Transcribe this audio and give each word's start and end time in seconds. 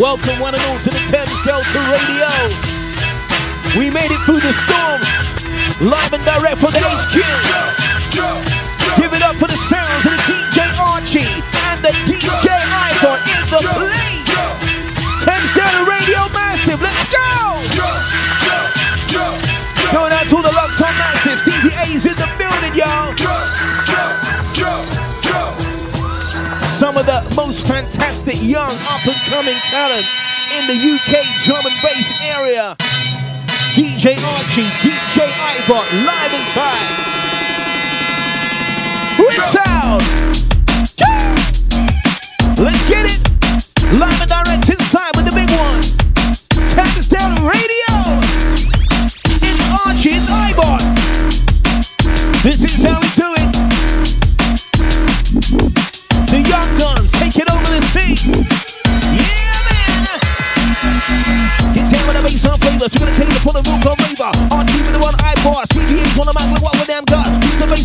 Welcome, 0.00 0.40
one 0.40 0.54
and 0.54 0.62
all, 0.64 0.78
to 0.78 0.88
the 0.88 0.98
Thames 1.12 1.44
Delta 1.44 1.78
Radio. 1.92 2.32
We 3.78 3.90
made 3.90 4.10
it 4.10 4.18
through 4.24 4.40
the 4.40 4.54
storm, 4.54 4.98
live 5.90 6.14
and 6.14 6.24
direct 6.24 6.56
from 6.56 6.72
the 6.72 6.80
HQ. 6.80 7.20
Give 8.96 9.12
it 9.12 9.22
up 9.22 9.36
for 9.36 9.46
the 9.46 9.58
sounds 9.58 10.06
of 10.06 10.12
the 10.12 10.22
DJ 10.24 10.64
Archie 10.80 11.20
and 11.20 11.84
the 11.84 11.92
DJ 12.08 12.48
Icon 12.48 13.18
in 13.28 13.50
the 13.50 13.60
place. 13.76 13.99
most 27.36 27.66
fantastic 27.66 28.40
young 28.42 28.72
up 28.90 29.02
and 29.06 29.20
coming 29.28 29.58
talent 29.70 30.06
in 30.56 30.66
the 30.66 30.74
UK 30.74 31.22
drum 31.44 31.64
and 31.66 31.76
bass 31.82 32.10
area. 32.24 32.76
DJ 33.72 34.16
Archie, 34.18 34.66
DJ 34.82 35.26
Ivor, 35.26 35.82
live 36.06 36.32
inside. 36.34 37.10
It's 39.18 39.56
out. 39.56 40.02
Let's 42.58 42.88
get 42.88 43.06
it. 43.06 43.20
Live 43.98 44.20
and 44.20 44.30
direct 44.30 44.68
inside 44.68 45.16
with 45.16 45.26
the 45.26 45.34
big 45.34 45.50
one. 45.50 45.80
Tag 46.68 46.98
us 46.98 47.08
down 47.08 47.34
radio. 47.44 47.79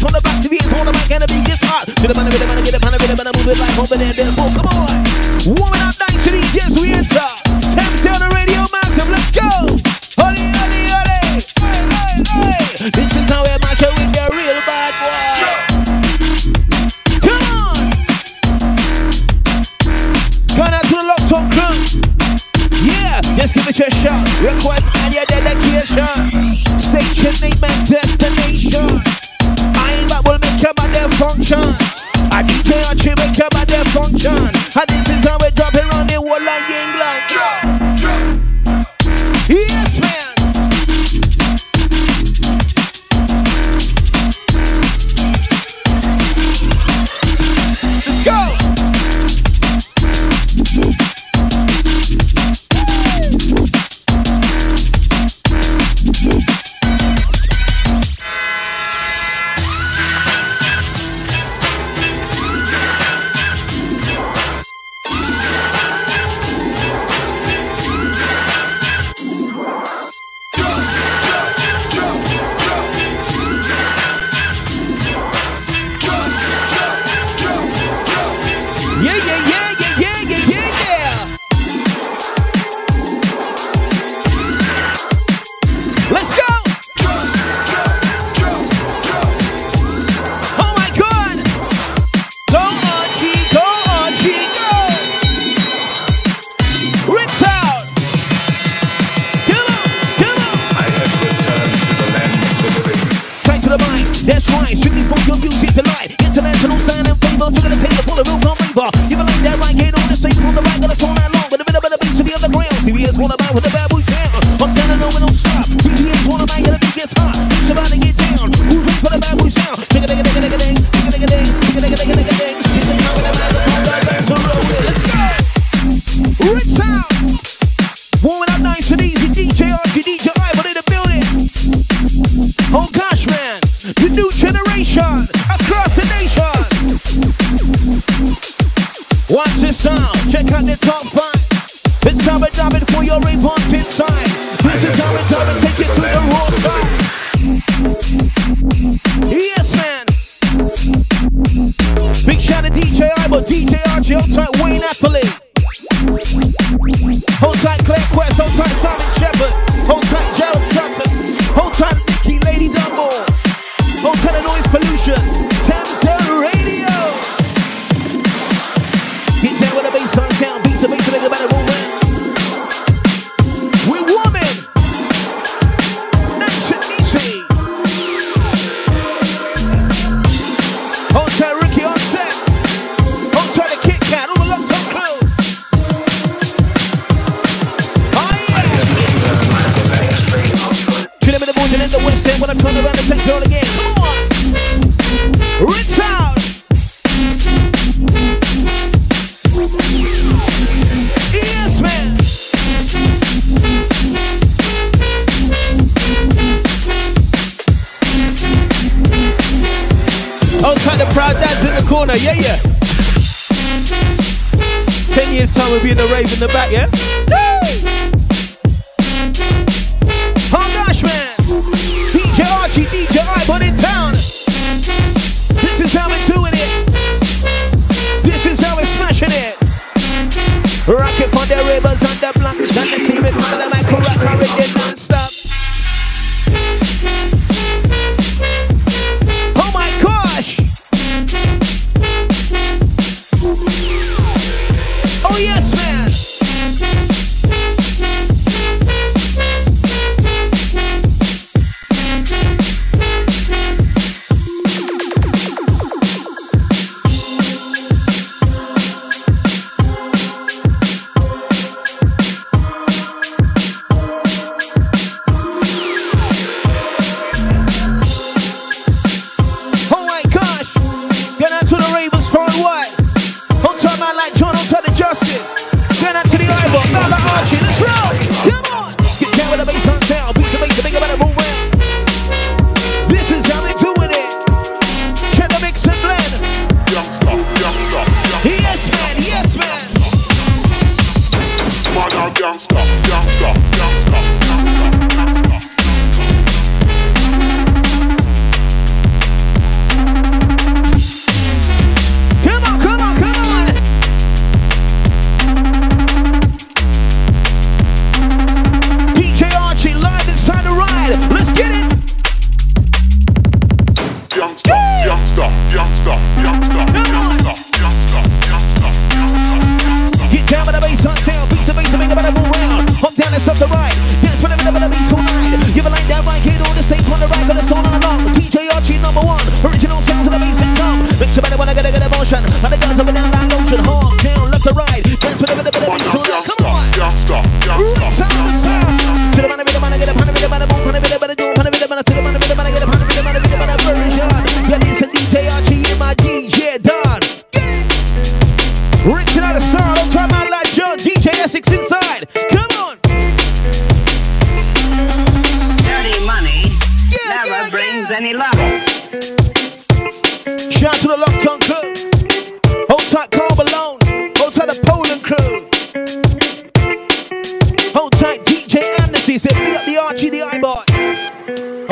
on 0.06 0.14
the 0.14 0.22
back 0.22 0.38
to 0.44 0.50
be, 0.50 0.58
it's 0.58 0.70
hold 0.70 0.86
the 0.86 0.94
back, 0.94 1.10
and 1.10 1.22
the 1.26 1.30
beat 1.34 1.46
gets 1.46 1.66
hot. 1.66 1.90
Get 1.98 2.14
up 2.14 2.18
on 2.18 2.26
the, 2.26 2.32
get 2.32 2.42
up 2.46 2.50
on 2.54 2.58
the, 2.58 2.64
get 2.64 2.76
up 2.78 2.86
on 2.86 2.92
the, 2.94 2.98
get 3.02 3.10
up 3.10 3.20
on 3.20 3.26
the, 3.26 3.34
move 3.34 3.50
it 3.50 3.58
like 3.58 3.76
over 3.82 3.98
there, 3.98 4.14
there's 4.14 4.38
more. 4.38 4.54
Come 4.54 4.70
on. 4.70 5.02
Warming 5.58 5.82
up 5.82 5.98
nice 5.98 6.22
to 6.26 6.30
these, 6.32 6.54
yeah. 6.54 6.65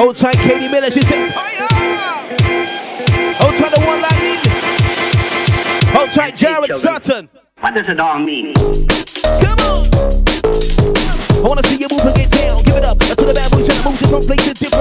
Old 0.03 0.17
tight, 0.17 0.35
Katie 0.35 0.67
Miller. 0.67 0.91
She 0.91 0.99
said, 0.99 1.31
fire. 1.31 1.65
Hold 3.39 3.55
tight, 3.55 3.71
the 3.71 3.79
one 3.87 4.01
like 4.01 4.19
me. 4.19 4.35
Old 5.97 6.11
tight, 6.11 6.35
Jared 6.35 6.75
Sutton. 6.75 7.29
What 7.61 7.73
does 7.73 7.87
it 7.87 8.01
all 8.01 8.19
mean? 8.19 8.53
Come 9.39 9.59
on. 9.63 9.87
I 11.39 11.47
wanna 11.47 11.63
see 11.63 11.77
you 11.77 11.87
move 11.89 12.01
and 12.01 12.15
get 12.17 12.29
down. 12.31 12.63
Give 12.63 12.75
it 12.75 12.83
up 12.83 12.99
to 12.99 13.15
the 13.15 13.33
bad 13.33 13.49
boys 13.49 13.69
and 13.69 13.77
to 13.77 13.89
move 13.89 14.01
you 14.01 14.07
from 14.09 14.21
place 14.23 14.43
to 14.43 14.53
different. 14.53 14.72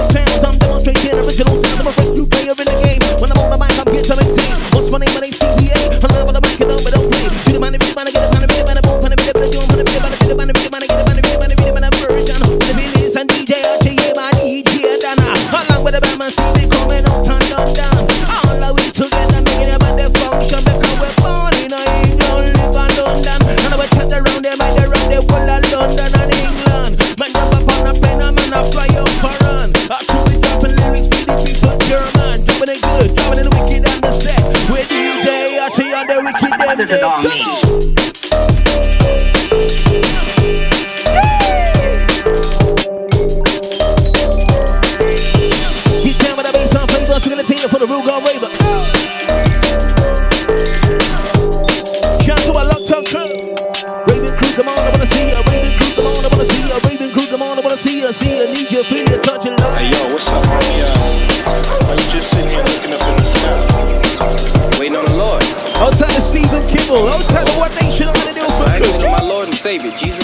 melted 37.01 37.03
on 37.03 37.23
me. 37.23 37.42
Save 69.63 69.85
you, 69.85 69.91
Jesus. 69.91 70.22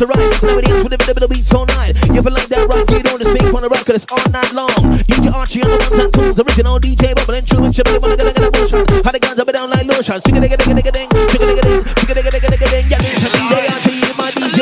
left 0.00 0.12
to 0.12 0.18
right. 0.18 0.42
Nobody 0.42 0.70
else 0.72 0.82
with 0.82 0.92
the 0.96 0.98
middle 1.06 1.28
beats 1.28 1.52
all 1.52 1.66
night. 1.66 1.94
You 2.08 2.16
ever 2.16 2.30
like 2.30 2.48
that 2.48 2.64
right? 2.68 2.88
You 2.90 3.02
don't 3.02 3.20
just 3.20 3.54
on 3.54 3.62
the 3.62 3.68
record, 3.68 3.96
it's 3.96 4.06
all 4.08 4.24
night 4.32 4.52
long. 4.52 4.70
DJ 5.04 5.32
Archie 5.32 5.62
on 5.62 5.70
the 5.70 5.76
one 5.76 5.98
time 5.98 6.10
tunes, 6.12 6.38
original 6.40 6.78
DJ 6.80 7.14
Bubble 7.14 7.34
and 7.34 7.46
True 7.46 7.64
and 7.64 7.74
Chip, 7.74 7.88
wanna 8.00 8.16
get 8.16 8.40
a 8.40 8.50
motion. 8.50 8.84
How 9.04 9.12
the 9.12 9.20
guns 9.20 9.38
up 9.38 9.48
and 9.48 9.56
down 9.56 9.70
like 9.70 9.86
lotion. 9.86 10.20
Chicka 10.20 10.40
digga 10.40 10.56
digga 10.56 10.74
digga 10.80 10.92
ding, 10.92 11.08
chicka 11.28 11.44
digga 11.44 11.62
ding, 11.62 11.80
chicka 12.00 12.14
digga 12.16 12.30
digga 12.32 12.48
digga 12.48 12.68
ding. 12.70 12.86
Yeah, 12.88 13.04
it's 13.04 13.20
DJ 13.20 13.52
Archie, 13.74 14.00
my 14.16 14.30
DJ. 14.32 14.58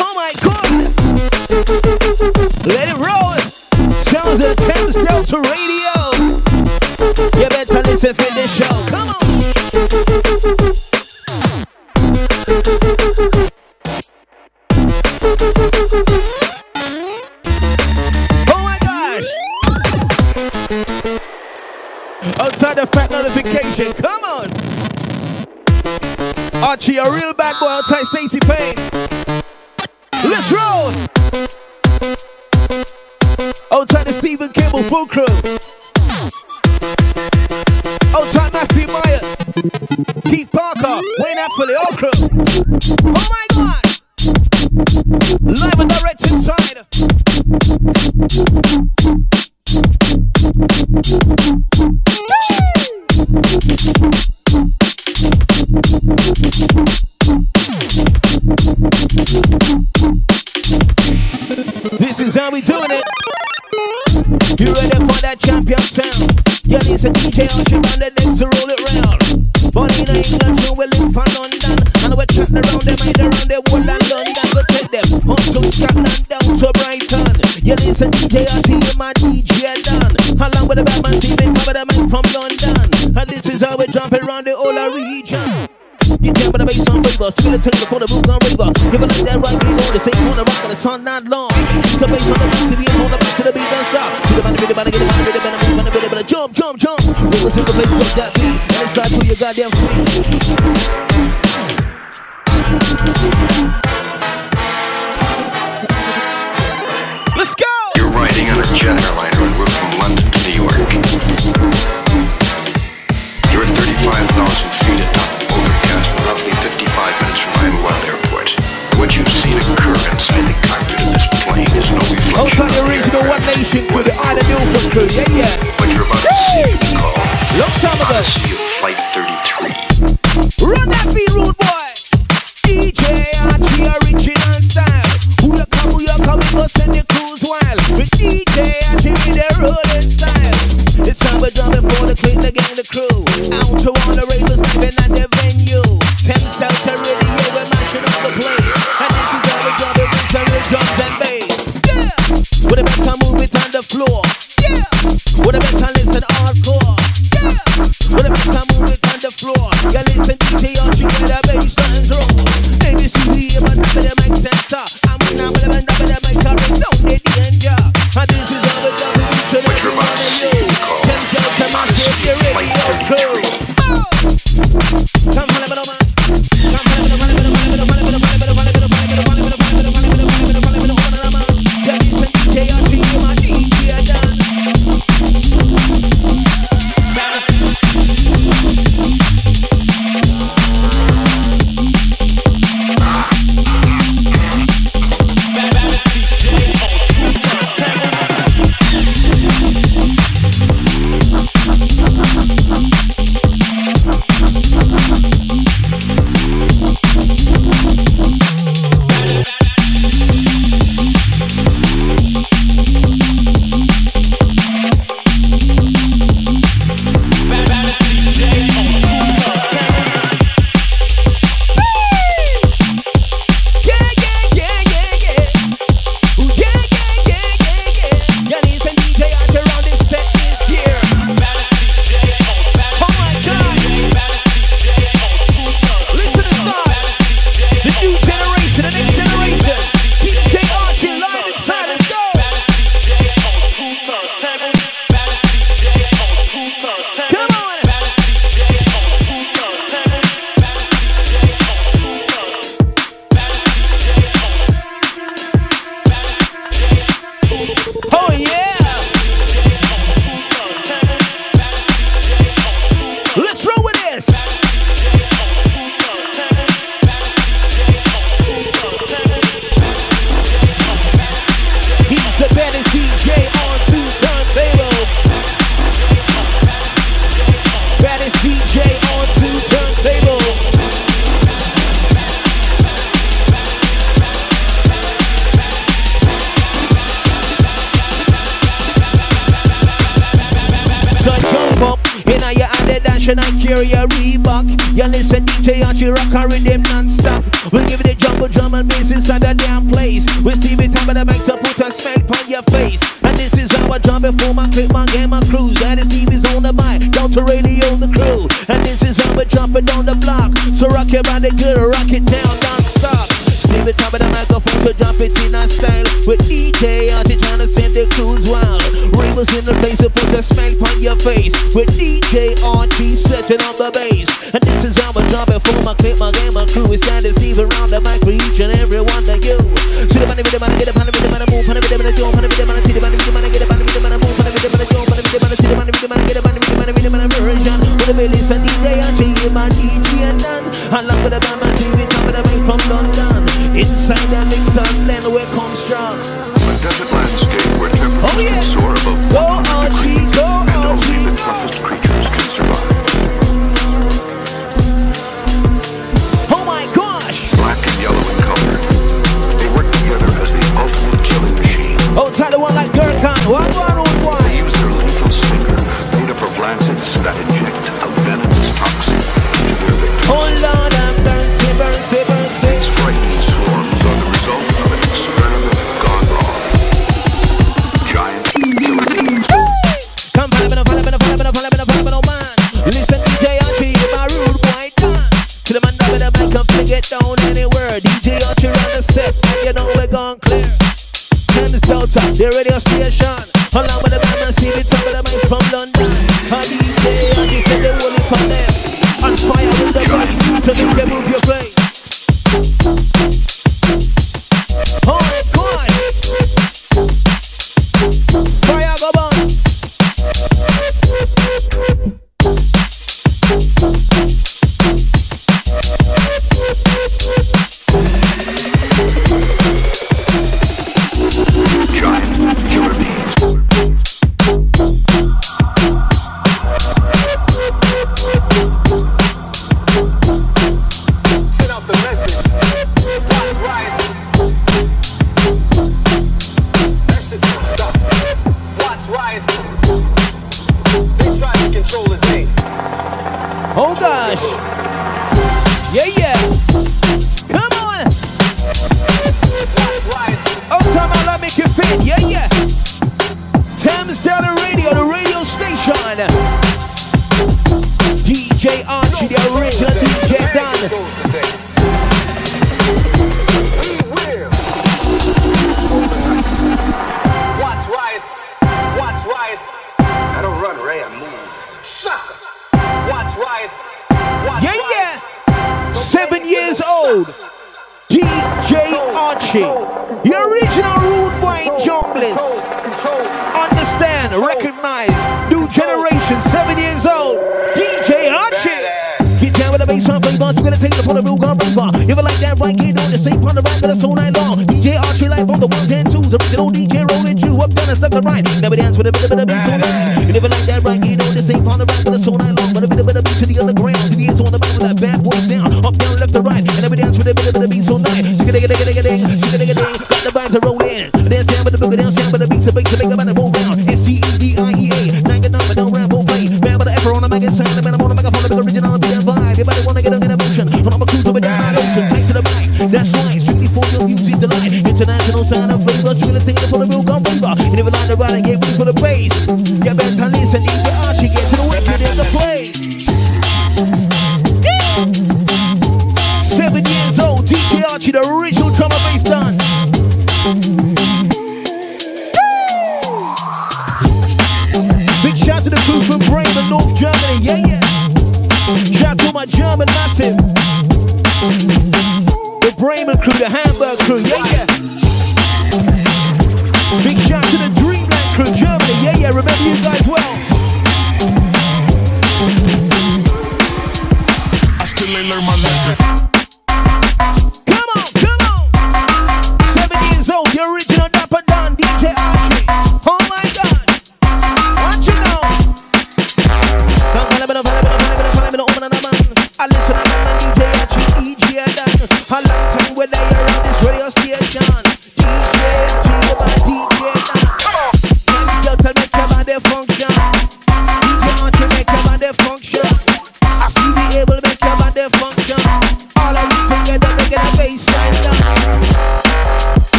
Oh 0.00 0.12
my 0.14 0.32
god! 0.42 0.90
Let 2.66 2.86
it 2.90 2.98
roll! 2.98 3.38
Sounds 4.02 4.42
of 4.42 4.56
Thames 4.56 4.94
Delta 4.94 5.38
Radio! 5.54 5.94
You 7.38 7.48
better 7.48 7.82
listen 7.86 8.14
for 8.14 8.30
this 8.34 8.50
show. 8.56 8.79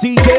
Yes, 0.00 0.37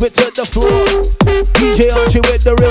move 0.00 0.06
it 0.06 0.14
to 0.14 0.30
the 0.34 0.46
floor. 0.46 0.70
DJ 1.60 1.92
Archie 1.92 2.20
with 2.20 2.42
the 2.42 2.54
real 2.56 2.69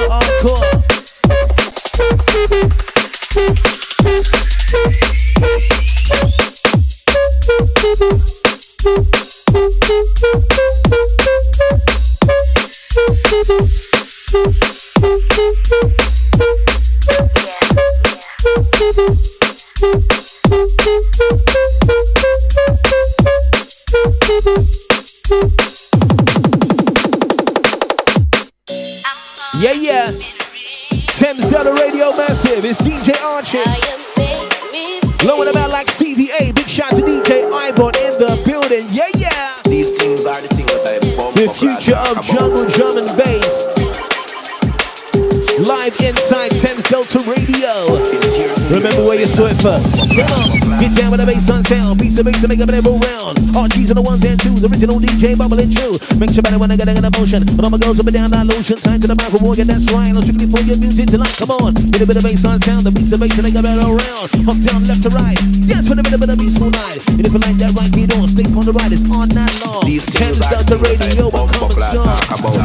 Remember 49.40 49.56
where 49.56 49.56
you 49.56 49.56
saw 49.56 49.56
it 49.56 49.62
first. 49.64 49.96
Come 49.96 50.80
get 50.84 50.92
down 51.00 51.12
with 51.12 51.20
the 51.24 51.28
bass 51.28 51.50
on 51.50 51.64
sound. 51.64 52.00
Piece 52.00 52.20
of 52.20 52.26
bass 52.28 52.42
to 52.44 52.48
make 52.48 52.60
up 52.60 52.68
and 52.68 52.84
roll 52.84 53.00
round. 53.00 53.40
RG's 53.56 53.92
on 53.92 53.96
the 53.96 54.04
ones 54.04 54.24
and 54.28 54.36
twos. 54.36 54.64
Original 54.68 55.00
DJ 55.00 55.40
bubbling 55.40 55.72
true. 55.72 55.96
Make 56.20 56.36
sure 56.36 56.44
better 56.44 56.60
when 56.60 56.72
I 56.72 56.76
get 56.76 56.92
in 56.92 57.00
emotion. 57.00 57.48
But 57.56 57.64
all 57.64 57.72
my 57.72 57.80
girls 57.80 58.00
up 58.00 58.08
and 58.08 58.16
down 58.16 58.32
that 58.36 58.48
lotion. 58.52 58.76
Time 58.84 59.00
to 59.00 59.08
the 59.08 59.16
microphone, 59.16 59.56
yeah, 59.56 59.64
that's 59.64 59.88
right. 59.96 60.12
I'm 60.12 60.24
strictly 60.28 60.48
for 60.52 60.60
your 60.68 60.76
music 60.80 61.08
tonight. 61.08 61.32
Come 61.40 61.56
on, 61.56 61.72
get 61.72 62.04
a 62.04 62.08
bit 62.08 62.20
of 62.20 62.24
bass 62.24 62.44
on 62.44 62.60
sound. 62.60 62.84
The 62.84 62.92
beats 62.92 63.16
of 63.16 63.20
bass 63.24 63.36
to 63.40 63.44
make 63.44 63.56
up 63.56 63.64
and 63.64 63.80
roll 63.80 63.96
round. 63.96 64.28
Up 64.44 64.60
down, 64.60 64.84
left 64.84 65.04
to 65.08 65.12
right. 65.16 65.40
Dance 65.64 65.88
with 65.88 66.00
a 66.00 66.04
bit 66.04 66.14
of 66.16 66.20
bit 66.20 66.32
of 66.36 66.38
bass 66.40 66.60
all 66.60 66.72
night. 66.76 67.00
And 67.16 67.24
if 67.24 67.32
you 67.32 67.40
like 67.40 67.58
that 67.64 67.72
right, 67.80 67.92
get 67.96 68.12
on. 68.20 68.28
Stay 68.28 68.44
on 68.44 68.64
the 68.68 68.76
right. 68.76 68.92
It's 68.92 69.08
on 69.08 69.32
that 69.40 69.52
long. 69.64 69.88
These 69.88 70.04
things 70.04 70.36
Thames 70.36 70.40
the 70.40 70.52
things 70.52 70.68
that 70.68 70.84
I 70.84 71.08
Radio, 71.08 71.32
but 71.32 71.48
bump 71.56 71.64
up 71.64 71.80
coming 71.80 72.60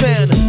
like 0.00 0.39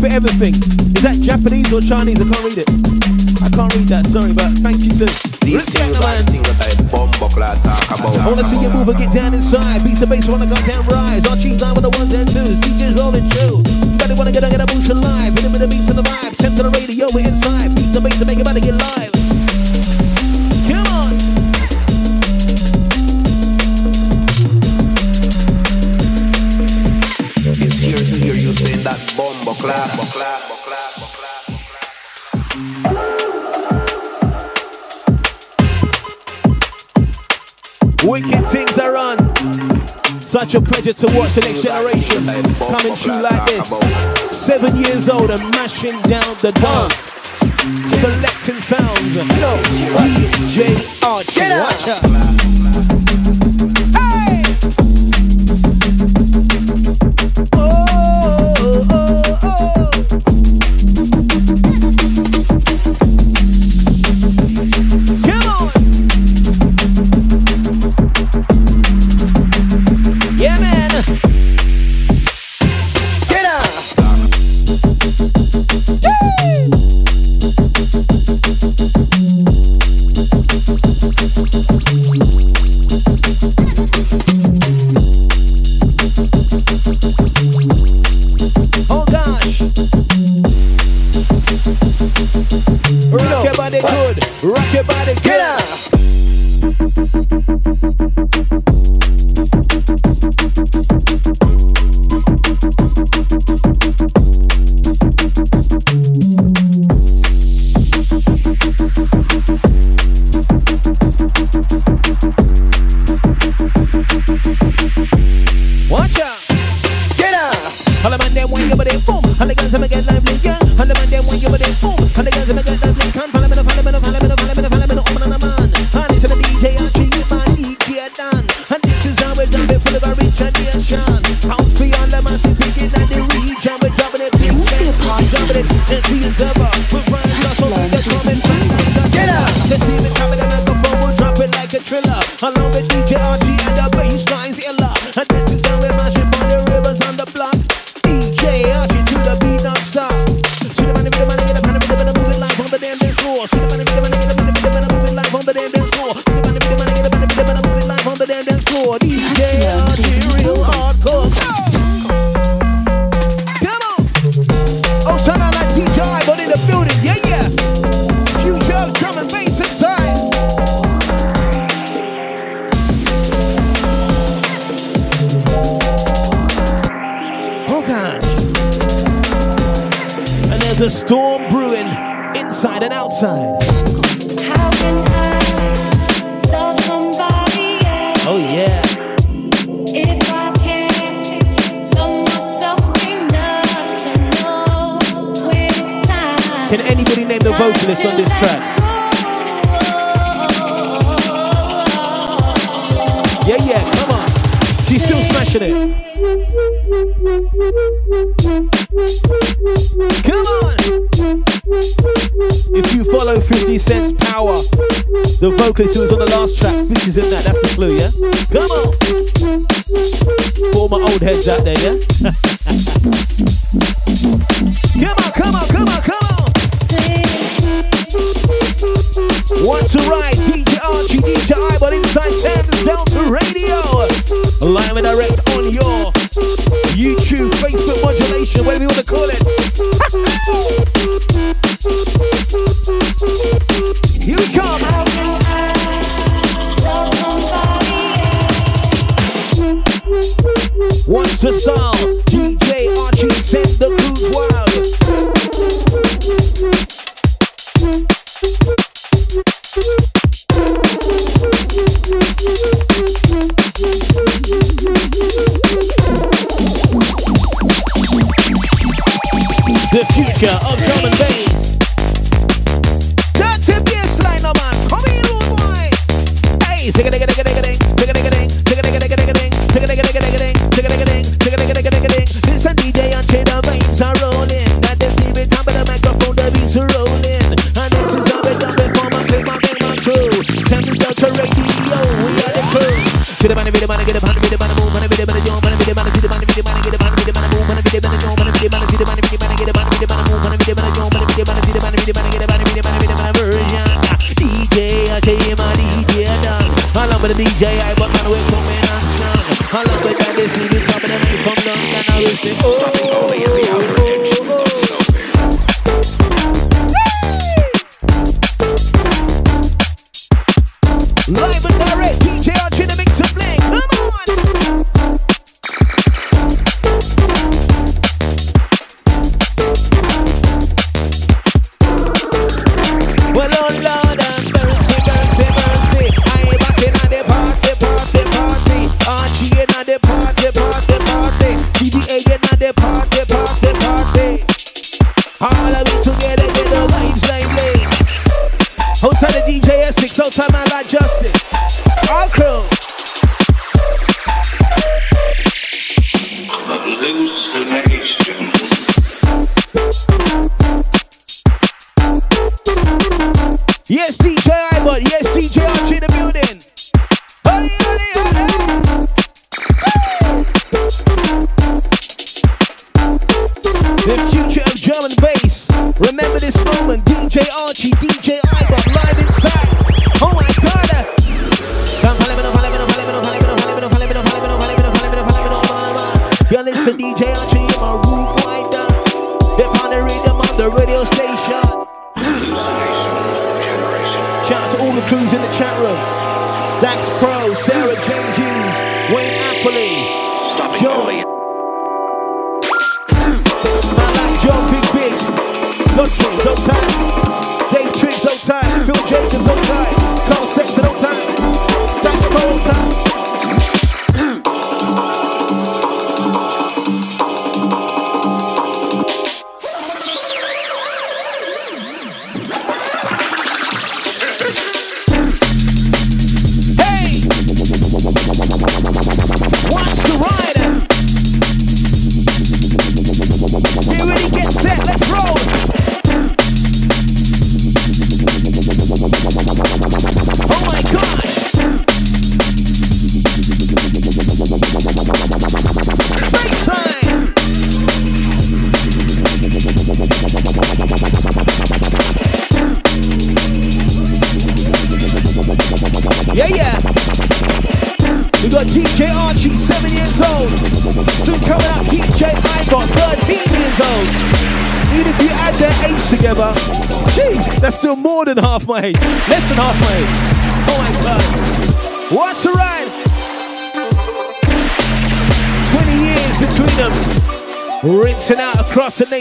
for 0.00 0.08
everything. 0.08 0.56
Is 0.96 1.04
that 1.04 1.20
Japanese 1.20 1.68
or 1.68 1.84
Chinese? 1.84 2.16
I 2.16 2.24
can't 2.24 2.44
read 2.48 2.64
it. 2.64 2.68
I 3.44 3.48
can't 3.52 3.68
read 3.76 3.88
that, 3.92 4.08
sorry, 4.08 4.32
but 4.32 4.48
thank 4.64 4.80
you 4.80 4.92
to 4.96 5.04
respect 5.44 5.92
the 5.92 6.00
man. 6.00 6.24
the 6.24 6.32
things 6.32 6.46
that 6.48 6.56
I 6.56 6.72
bump 6.88 7.20
up, 7.20 7.36
like 7.36 7.60
talk 7.60 8.00
about. 8.00 8.16
I 8.16 8.24
wanna 8.24 8.44
see 8.48 8.56
you 8.64 8.72
move 8.72 8.88
and 8.88 8.96
get 8.96 9.12
down 9.12 9.36
inside. 9.36 9.84
Beats 9.84 10.00
and 10.00 10.08
bass 10.08 10.24
wanna 10.24 10.48
go 10.48 10.56
down 10.64 10.80
rise. 10.88 11.28
On 11.28 11.36
cheese 11.36 11.60
line 11.60 11.76
with 11.76 11.84
the 11.84 11.92
ones 11.92 12.16
and 12.16 12.24
twos. 12.24 12.56
DJs 12.64 12.96
rolling 12.96 13.28
too. 13.28 13.60
Better 14.00 14.16
wanna 14.16 14.32
get 14.32 14.44
on 14.44 14.50
get 14.50 14.64
a 14.64 14.68
motion 14.72 15.00
live. 15.04 15.36
Hit 15.36 15.44
'em 15.44 15.52
with 15.52 15.60
the 15.60 15.68
beats 15.68 15.88
and 15.92 15.98
the 16.00 16.06
vibe. 16.06 16.32
Temp 16.40 16.56
to 16.56 16.64
the 16.64 16.72
radio, 16.72 17.04
we're 17.12 17.28
inside. 17.28 17.74
Beats 17.76 17.92
and 17.92 18.04
bass 18.04 18.16
to 18.20 18.24
make 18.24 18.40
it 18.40 18.44
better 18.44 18.60
get 18.60 18.76
live. 18.76 18.99
Pleasure 40.92 41.08
to 41.08 41.18
watch 41.18 41.34
the 41.34 41.40
next 41.42 41.62
generation 41.62 42.24
coming 42.58 42.94
through 42.94 43.22
like 43.22 43.46
this. 43.46 43.68
Seven 44.36 44.76
years 44.76 45.08
old 45.08 45.30
and 45.30 45.42
mashing 45.52 45.98
down 46.02 46.34
the 46.40 46.52
dance. 46.52 46.94
Selecting 48.00 48.60
sounds. 48.60 49.16
DJ 50.48 51.06
Archie. 51.06 51.49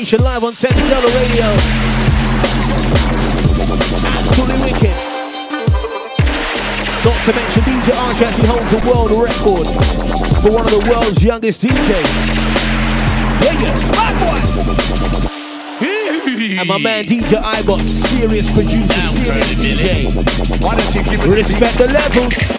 Culture 0.10 0.24
live 0.24 0.44
on 0.44 0.54
Central 0.54 0.90
Dollar 0.90 1.06
Radio. 1.20 1.46
Absolutely 4.10 4.58
wicked. 4.66 4.98
Not 7.06 7.24
to 7.26 7.32
mention 7.34 7.62
DJ 7.62 7.94
Arch 7.94 8.22
actually 8.24 8.48
holds 8.48 8.74
a 8.74 8.78
world 8.90 9.12
record 9.12 9.68
for 10.42 10.50
one 10.52 10.66
of 10.66 10.72
the 10.72 10.82
world's 10.90 11.24
youngest 11.24 11.64
DJs. 11.64 12.10
Yeah, 13.44 13.54
yeah, 13.62 13.76
boy. 14.18 14.42
And 16.58 16.68
my 16.68 16.80
man 16.80 17.06
DJ 17.06 17.40
Ibot, 17.40 17.82
serious 17.86 18.50
producer, 18.50 19.08
serious 19.10 19.54
DJ. 19.62 20.10
Why 20.64 20.76
don't 20.76 20.96
you 20.96 21.02
it 21.02 21.20
Respect 21.38 21.78
the 21.78 21.86
levels. 21.86 22.59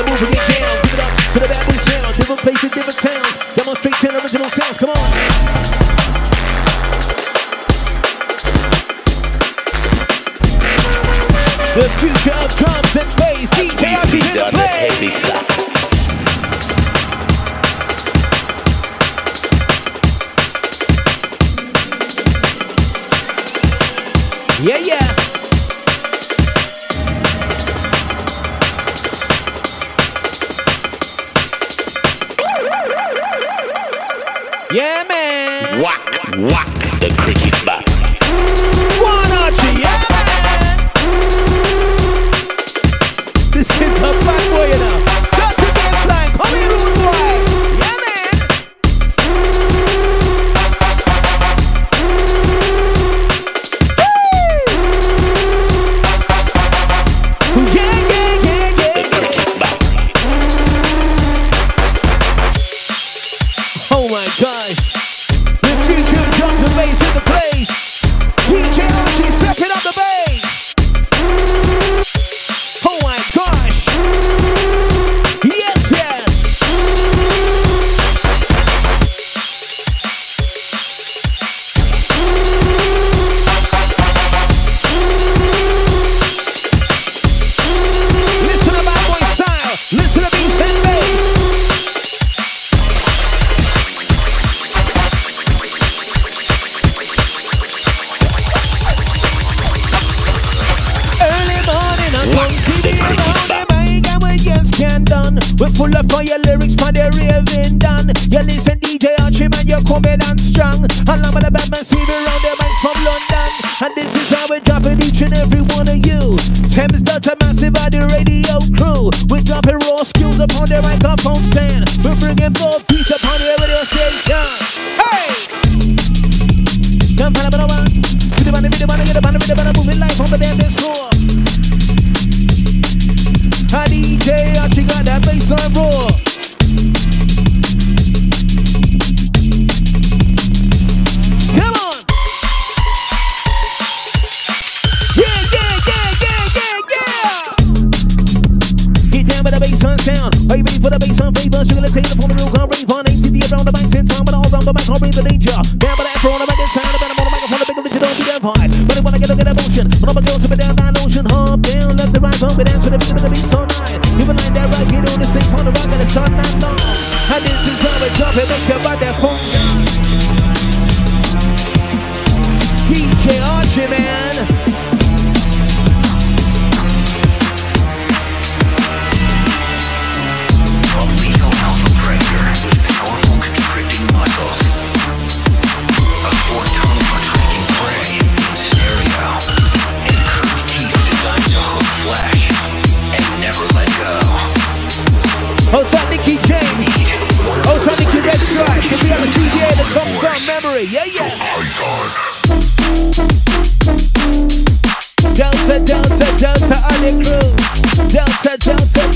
moving 0.00 0.32
it 0.32 0.44
down. 0.48 0.80
Give 0.82 0.94
it 0.94 1.00
up 1.04 1.12
to 1.32 1.38
the 1.40 1.48
bad 1.48 1.66
boy 1.66 1.76
sound. 1.76 2.16
Different 2.16 2.40
places, 2.40 2.70
different 2.70 2.98
towns. 2.98 3.54
Demonstrate 3.54 3.94
10 3.94 4.16
original 4.16 4.48
sounds. 4.48 4.78
Come 4.78 4.90
on. 4.90 5.08
The 11.76 11.88
future 12.00 12.36
of 12.40 12.50
drums 12.56 12.96
and 12.96 13.10
bass. 13.20 13.50
DJ 13.52 13.84
in 14.14 14.36
the 14.36 14.50
place. 14.52 15.51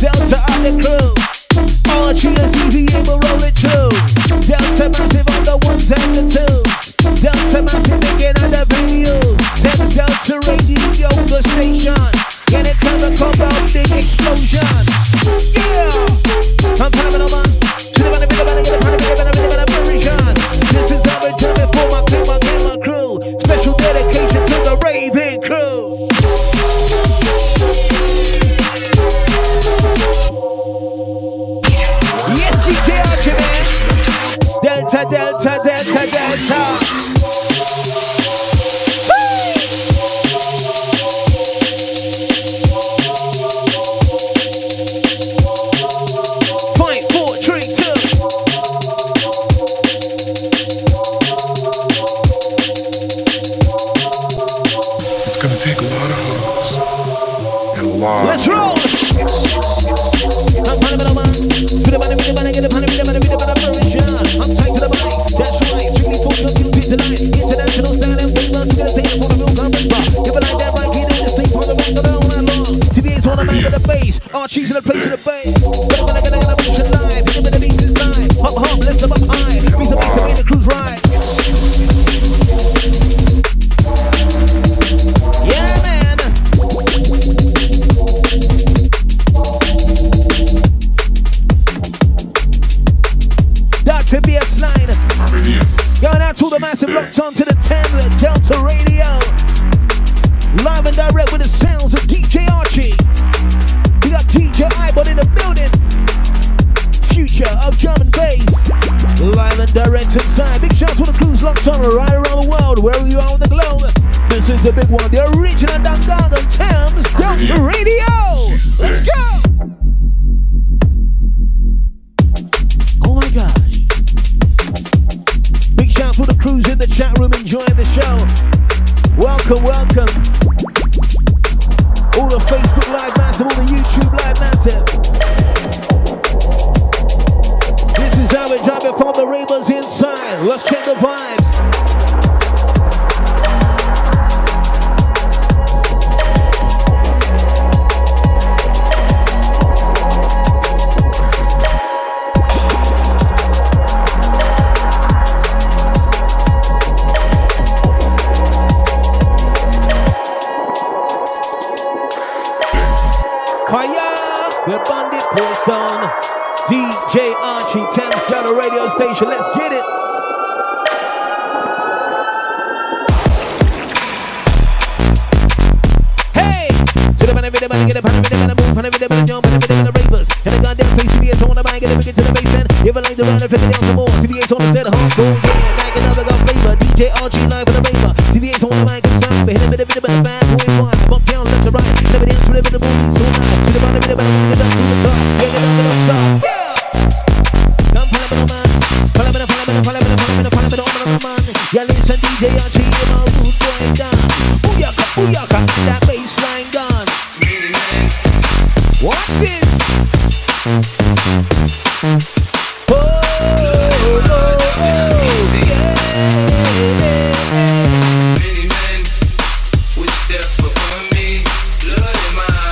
Shout 0.07 0.28
to 0.28 0.36
all 0.36 0.61
the 0.62 0.80
crew. 0.80 1.36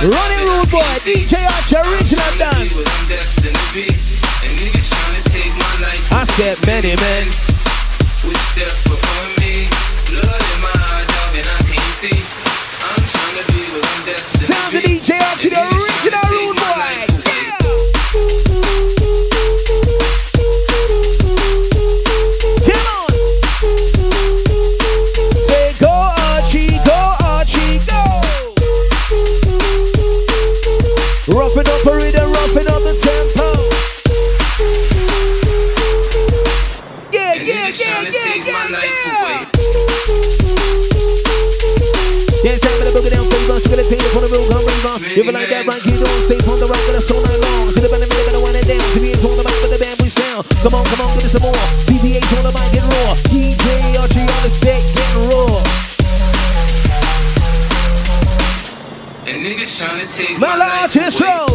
Running 0.05 0.45
Rude 0.45 0.69
Boy, 0.69 0.93
DJ 1.01 1.33
Archer, 1.57 1.81
original 1.89 2.21
dance. 2.37 2.77
I 6.11 6.23
said 6.25 6.61
many 6.67 6.95
men. 6.95 7.25
Which 8.21 8.37
step 8.53 8.69
before 8.85 9.27
me? 9.41 9.65
Blood 10.13 10.41
in 10.53 10.61
my 10.61 10.69
eyes, 10.93 11.09
and 11.33 11.47
I 11.47 11.57
can't 11.65 11.93
see. 11.97 12.21
I'm 12.85 13.01
trying 13.01 13.41
to 13.41 13.45
be 13.51 13.61
what 13.73 13.81
I'm 13.81 14.05
destined 14.05 14.45
to 14.45 14.77
be. 14.77 15.01
Sounds 15.01 15.09
of 15.09 15.17
DJ 15.17 15.17
to 15.41 15.49
the 15.49 15.57
original. 15.57 15.94
If 45.15 45.23
you 45.23 45.31
like 45.31 45.47
that 45.47 45.63
right, 45.63 45.79
you 45.87 45.95
don't 45.95 46.23
stay 46.27 46.35
on 46.43 46.59
the 46.59 46.67
rock 46.67 46.83
with 46.91 46.99
us 46.99 47.07
all 47.07 47.23
night 47.23 47.39
long. 47.39 47.71
To 47.71 47.79
the 47.79 47.87
band, 47.87 48.03
the 48.03 48.11
band, 48.11 48.35
one 48.35 48.51
and 48.51 48.67
down. 48.67 48.83
To 48.83 48.99
be 48.99 49.15
in 49.15 49.19
all 49.23 49.31
the 49.31 49.47
mic 49.47 49.55
with 49.63 49.71
the 49.71 49.79
bamboo 49.79 50.11
sound. 50.11 50.43
Come 50.59 50.75
on, 50.75 50.83
come 50.91 51.07
on, 51.07 51.15
give 51.15 51.23
us 51.23 51.31
some 51.31 51.39
more. 51.39 51.55
TBH 51.87 52.35
on 52.35 52.43
the 52.43 52.51
mic, 52.51 52.67
get 52.75 52.83
raw. 52.83 53.15
DJ 53.31 53.95
Archie 53.95 54.27
on 54.27 54.41
the 54.43 54.51
set, 54.51 54.83
get 54.91 55.15
raw. 55.31 55.63
And 59.23 59.39
niggas 59.39 59.79
trying 59.79 60.03
to 60.03 60.07
take 60.11 60.35
my 60.37 60.51
life 60.51 60.91
to 60.91 60.99
the 60.99 61.11
show. 61.11 61.54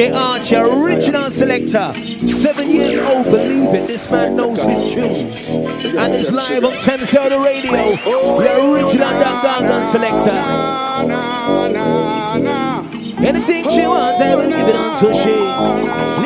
DJ 0.00 0.14
Archer, 0.14 0.64
original 0.64 1.30
selector. 1.30 1.92
Seven 2.18 2.70
years 2.70 2.96
old, 3.00 3.26
believe 3.26 3.68
it. 3.74 3.86
This 3.86 4.10
man 4.10 4.34
knows 4.34 4.62
his 4.64 4.94
tunes. 4.94 5.48
And 5.50 6.14
it's 6.14 6.30
live 6.30 6.64
on 6.64 6.78
Thames 6.78 7.12
Delta 7.12 7.38
Radio. 7.38 7.70
The 7.70 8.72
original 8.72 9.10
Dangangan 9.10 9.84
selector. 9.84 10.40
Anything 13.20 13.64
she 13.68 13.82
wants, 13.84 14.22
I 14.22 14.36
will 14.36 14.48
give 14.48 14.68
it 14.72 14.98
to 15.00 15.12
she. 15.12 15.36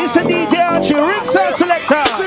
Listen, 0.01 0.29
DJ 0.29 0.55
Archer, 0.71 0.97
original 0.97 1.53
selector. 1.55 2.24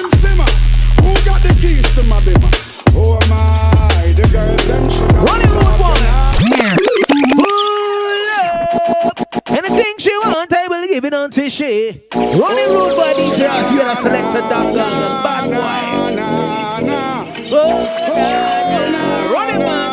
She. 11.58 12.04
Running 12.14 12.70
road 12.70 12.94
boy, 12.96 13.14
DJ 13.18 13.50
Archie, 13.50 13.76
you're 13.76 13.90
a 13.90 13.96
selector, 13.96 14.42
down, 14.42 14.74
down, 14.76 15.24
bad 15.24 15.44
boy. 15.46 16.16
Nah, 16.16 16.80
nah, 16.80 17.34
Oh, 17.50 17.82
nah, 18.14 18.94
nah. 18.94 19.34
Running 19.34 19.64
man. 19.66 19.88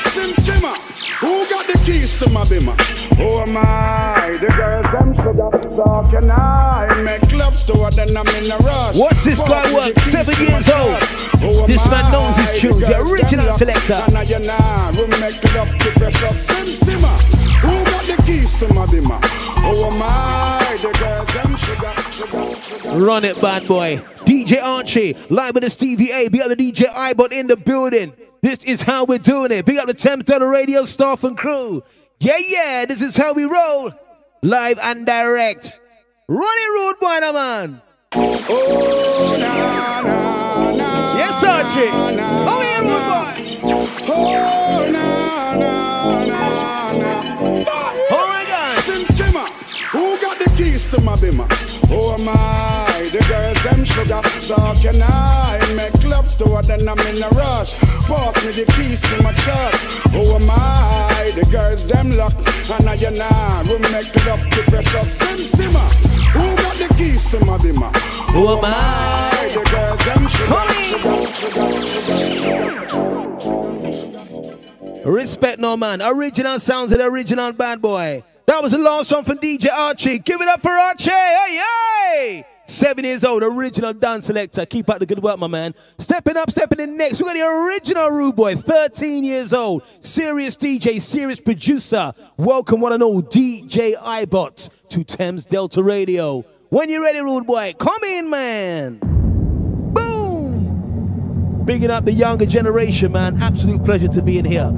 Sim 0.00 0.32
Simmer, 0.34 0.76
who 1.20 1.32
got 1.50 1.66
the 1.66 1.78
keys 1.84 2.16
to 2.18 2.30
my 2.30 2.44
bimmer? 2.44 2.76
Oh 3.18 3.44
my, 3.46 4.38
the 4.40 4.46
girls 4.46 4.86
them 4.92 5.14
sugar. 5.14 5.50
So 5.74 6.08
can 6.10 6.30
I 6.30 7.02
make 7.02 7.32
love 7.32 7.56
to 7.66 7.74
her? 7.84 7.90
Then 7.90 8.16
I'm 8.16 8.28
in 8.28 8.50
a 8.52 8.56
rush. 8.58 8.96
What's 8.98 9.24
this 9.24 9.42
guy 9.42 9.64
work? 9.74 9.98
Seven 9.98 10.36
years 10.46 10.68
old. 10.70 11.02
Oh 11.42 11.66
This 11.66 11.84
man 11.90 12.10
knows 12.12 12.36
his 12.36 12.60
tunes, 12.60 12.86
the 12.86 12.98
original 13.10 13.52
selector. 13.54 13.94
And 14.06 14.16
I, 14.16 14.22
you 14.22 14.38
know, 14.38 14.90
we 14.92 15.06
make 15.20 15.42
love 15.54 15.70
to 15.78 15.90
precious 15.98 16.46
Sim 16.46 16.66
Run 22.86 23.24
it, 23.24 23.40
bad 23.40 23.66
boy. 23.66 23.98
DJ 24.24 24.60
Archie, 24.62 25.16
live 25.30 25.54
with 25.54 25.62
the 25.62 25.70
Stevie 25.70 26.10
A. 26.12 26.26
Up 26.26 26.30
the 26.30 26.56
DJ 26.56 26.86
Ibot 26.86 27.32
in 27.32 27.46
the 27.46 27.56
building. 27.56 28.12
This 28.42 28.64
is 28.64 28.82
how 28.82 29.04
we're 29.04 29.18
doing 29.18 29.52
it. 29.52 29.64
Big 29.66 29.78
up 29.78 29.86
the 29.86 29.94
Thames 29.94 30.24
Delta 30.24 30.46
Radio 30.46 30.84
staff 30.84 31.24
and 31.24 31.36
crew. 31.38 31.82
Yeah, 32.18 32.38
yeah, 32.38 32.84
this 32.86 33.02
is 33.02 33.16
how 33.16 33.32
we 33.34 33.44
roll. 33.44 33.92
Live 34.42 34.78
and 34.82 35.06
direct. 35.06 35.78
Running 36.28 36.74
road 36.76 36.94
boy, 37.00 37.18
no 37.20 37.32
man. 37.32 37.82
Oh 38.14 39.36
na 39.38 40.00
na 40.02 40.70
na. 40.70 41.16
Yes, 41.16 41.44
Archie. 41.44 42.16
na, 42.16 42.44
Come 42.44 42.62
here, 42.62 42.82
road 42.82 43.04
boy. 43.06 43.58
Oh 44.08 44.88
na 44.90 45.54
na 45.54 46.24
na 46.24 46.92
na. 46.92 48.06
Oh 48.10 48.26
my 48.28 48.44
God. 48.48 48.74
Sim 48.76 49.04
Simmer, 49.04 49.46
who 49.90 50.20
got 50.20 50.38
the 50.38 50.50
keys 50.56 50.88
to 50.88 51.00
my 51.00 51.14
bimmer? 51.16 51.48
Oh 51.88 52.16
my, 52.18 53.08
the 53.12 53.24
girls 53.28 53.62
them 53.62 53.84
sugar. 53.84 54.20
So 54.40 54.56
can 54.80 55.02
I 55.02 55.58
make 55.74 56.02
love 56.04 56.28
to 56.38 56.44
her? 56.56 56.62
Then 56.62 56.88
I'm 56.88 56.98
in 57.00 57.22
a 57.22 57.28
rush. 57.30 57.74
Pass 58.06 58.44
me 58.44 58.52
the 58.52 58.64
keys 58.72 59.00
to 59.02 59.22
my 59.22 59.32
church. 59.32 59.84
Oh 60.14 60.38
my, 60.40 61.32
the 61.34 61.44
girls 61.50 61.86
them 61.86 62.10
luck. 62.16 62.34
And 62.78 62.88
I 62.88 62.94
you 62.94 63.10
know, 63.10 63.62
we 63.64 63.78
make 63.92 64.14
love 64.26 64.42
to 64.50 64.62
precious 64.70 65.12
Sim 65.18 65.38
Simmer. 65.38 65.88
Who 66.34 66.56
got 66.56 66.76
the 66.76 66.88
keys 66.96 67.24
to 67.30 67.38
my 67.44 67.58
bimmer? 67.58 67.92
Who 68.32 68.48
am 68.48 68.64
I? 68.64 69.50
The 69.54 69.62
girls 69.70 70.00
them 70.04 70.28
sugar. 70.28 70.64
Respect 75.10 75.58
no 75.60 75.76
man. 75.76 76.02
Original 76.02 76.58
sounds 76.58 76.90
of 76.92 76.98
the 76.98 77.04
original 77.04 77.52
bad 77.52 77.80
boy. 77.80 78.24
That 78.46 78.62
was 78.62 78.70
the 78.72 78.78
last 78.78 79.10
one 79.10 79.24
from 79.24 79.38
DJ 79.38 79.68
Archie. 79.70 80.18
Give 80.20 80.40
it 80.40 80.46
up 80.46 80.60
for 80.60 80.70
Archie. 80.70 81.10
Hey, 81.10 81.60
hey. 81.60 82.46
Seven 82.66 83.04
years 83.04 83.24
old, 83.24 83.42
original 83.42 83.92
dance 83.92 84.26
selector. 84.26 84.64
Keep 84.64 84.88
up 84.88 85.00
the 85.00 85.06
good 85.06 85.20
work, 85.20 85.36
my 85.38 85.48
man. 85.48 85.74
Stepping 85.98 86.36
up, 86.36 86.50
stepping 86.50 86.78
in 86.78 86.96
next. 86.96 87.20
We 87.20 87.24
got 87.26 87.34
the 87.34 87.42
original 87.42 88.08
Rude 88.10 88.36
Boy, 88.36 88.54
13 88.54 89.24
years 89.24 89.52
old. 89.52 89.82
Serious 90.00 90.56
DJ, 90.56 91.00
serious 91.00 91.40
producer. 91.40 92.12
Welcome 92.36 92.80
one 92.80 92.92
and 92.92 93.02
all, 93.02 93.20
DJ 93.20 93.96
Ibot 93.96 94.70
to 94.90 95.02
Thames 95.02 95.44
Delta 95.44 95.82
Radio. 95.82 96.44
When 96.68 96.88
you're 96.88 97.02
ready, 97.02 97.20
Rude 97.20 97.48
Boy, 97.48 97.74
come 97.78 98.02
in, 98.04 98.30
man. 98.30 98.98
Boom. 99.92 101.64
Bigging 101.64 101.90
up 101.90 102.04
the 102.04 102.12
younger 102.12 102.46
generation, 102.46 103.10
man. 103.10 103.42
Absolute 103.42 103.84
pleasure 103.84 104.08
to 104.08 104.22
be 104.22 104.38
in 104.38 104.44
here. 104.44 104.72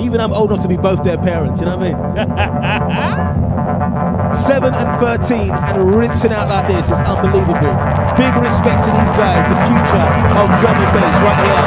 Even 0.00 0.20
I'm 0.20 0.32
old 0.32 0.50
enough 0.50 0.62
to 0.62 0.68
be 0.68 0.76
both 0.76 1.02
their 1.02 1.18
parents, 1.18 1.60
you 1.60 1.66
know 1.66 1.76
what 1.76 1.86
I 1.86 3.34
mean? 3.34 3.34
7 4.34 4.74
and 4.74 5.00
13 5.00 5.50
and 5.50 5.94
rinsing 5.94 6.32
out 6.32 6.48
like 6.48 6.66
this 6.66 6.90
is 6.90 6.98
unbelievable. 7.06 7.74
Big 8.18 8.34
respect 8.42 8.82
to 8.82 8.90
these 8.90 9.14
guys, 9.14 9.46
the 9.48 9.56
future 9.70 10.06
of 10.34 10.46
drum 10.58 10.74
and 10.74 10.90
bass 10.90 11.16
right 11.22 11.38
here 11.38 11.64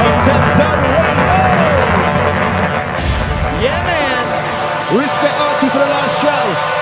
on 0.00 0.14
Thames 0.24 0.52
Delta 0.56 0.88
Radio. 0.96 1.28
Yeah, 3.60 3.80
man. 3.84 4.24
Respect 4.96 5.36
Archie 5.40 5.68
for 5.68 5.78
the 5.78 5.86
last 5.92 6.20
show. 6.22 6.75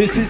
This 0.00 0.16
is 0.16 0.29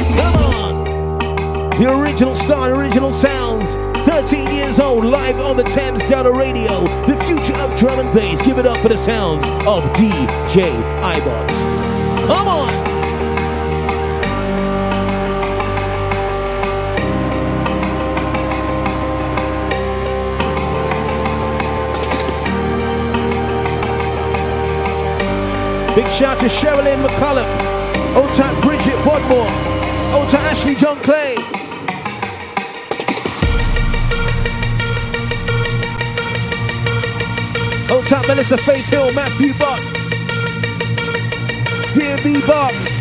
The 1.81 1.91
original 1.99 2.35
sound, 2.35 2.71
original 2.73 3.11
sounds. 3.11 3.73
13 4.05 4.51
years 4.51 4.79
old, 4.79 5.03
live 5.03 5.39
on 5.39 5.57
the 5.57 5.63
Thames 5.63 6.07
Delta 6.07 6.31
Radio. 6.31 6.81
The 7.07 7.15
future 7.25 7.57
of 7.57 7.75
drum 7.79 7.97
and 7.97 8.13
bass. 8.13 8.39
Give 8.43 8.59
it 8.59 8.67
up 8.67 8.77
for 8.77 8.89
the 8.89 8.97
sounds 8.97 9.43
of 9.65 9.83
DJ 9.95 10.69
iBots. 11.01 12.27
Come 12.27 12.47
on! 12.47 12.71
Big 25.95 26.05
shout 26.11 26.37
to 26.41 26.45
Sherilyn 26.45 27.03
McCulloch, 27.03 27.49
Ota 28.15 28.61
Bridget 28.61 28.99
Bodmore, 29.03 29.49
Ota 30.13 30.37
Ashley 30.37 30.75
John 30.75 31.01
Clay, 31.01 31.37
Old 37.91 38.07
Time 38.07 38.25
Melissa 38.25 38.57
Faith 38.57 38.87
Hill, 38.87 39.13
Matthew 39.13 39.53
Buck, 39.59 39.79
DMB 41.91 42.47
Box, 42.47 42.95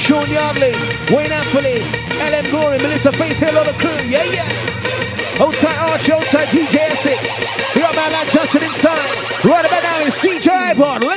Sean 0.00 0.24
Yardley, 0.30 0.72
Wayne 1.14 1.30
Anthony, 1.30 1.84
LM 2.18 2.50
Goring, 2.50 2.80
Melissa 2.80 3.12
Faith 3.12 3.38
Hill, 3.38 3.58
all 3.58 3.64
the 3.64 3.72
crew, 3.72 3.92
yeah, 4.08 4.24
yeah. 4.24 5.44
Old 5.44 5.54
Time 5.54 5.76
Arch, 5.90 6.08
Old 6.08 6.24
Time 6.24 6.46
DJ 6.48 6.76
Essex, 6.88 7.20
we 7.74 7.82
got 7.82 7.94
my 7.94 8.08
man 8.08 8.26
Justin 8.32 8.62
inside. 8.62 8.98
Right 9.44 9.66
about 9.66 9.82
now, 9.82 10.06
it's 10.06 10.16
DJ 10.16 10.48
iPod. 10.72 11.13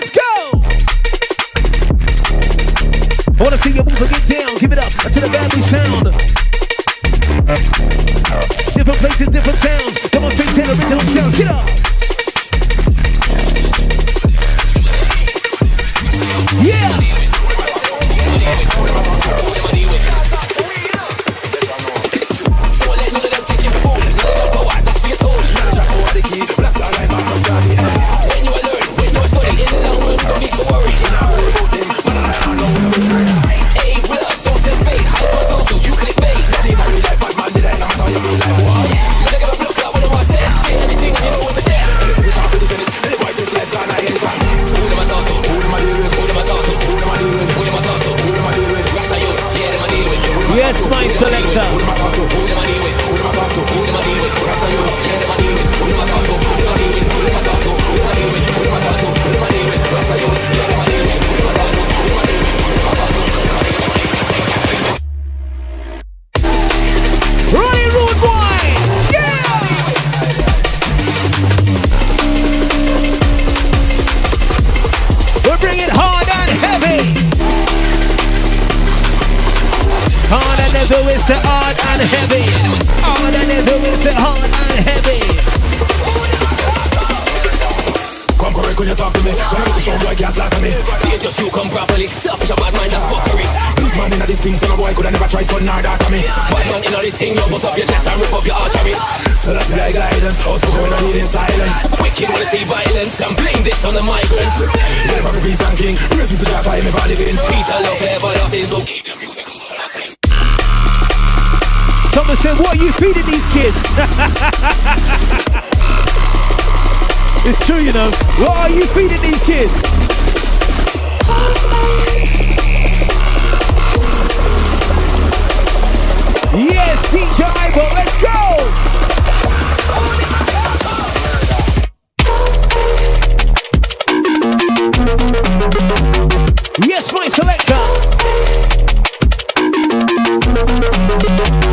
Johnny 137.27 137.35
Selector. 137.35 137.83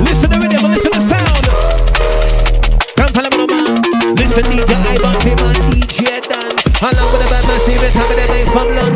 Listen 0.03 0.31
to 0.31 0.39
rhythm, 0.41 0.71
listen 0.71 0.93
to 0.93 1.01
sound. 1.01 1.47
Listen, 4.19 4.45
DJ 4.45 4.83
Ivan, 4.87 5.15
my 5.37 5.55
DJ 5.71 6.21
Dan. 6.29 6.53
Along 6.83 7.13
with 7.13 7.23
the 7.23 7.29
bad 7.31 7.45
massive, 7.47 7.93
time 7.93 8.11
of 8.11 8.17
the 8.17 8.27
night 8.27 8.53
from 8.53 8.69
London. 8.75 8.94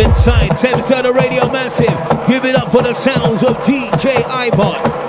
inside. 0.00 0.56
Sam's 0.56 0.88
Radio 1.12 1.50
Massive. 1.50 1.86
Give 2.26 2.44
it 2.44 2.56
up 2.56 2.72
for 2.72 2.82
the 2.82 2.94
sounds 2.94 3.42
of 3.42 3.56
DJ 3.58 4.14
Ibot. 4.22 4.99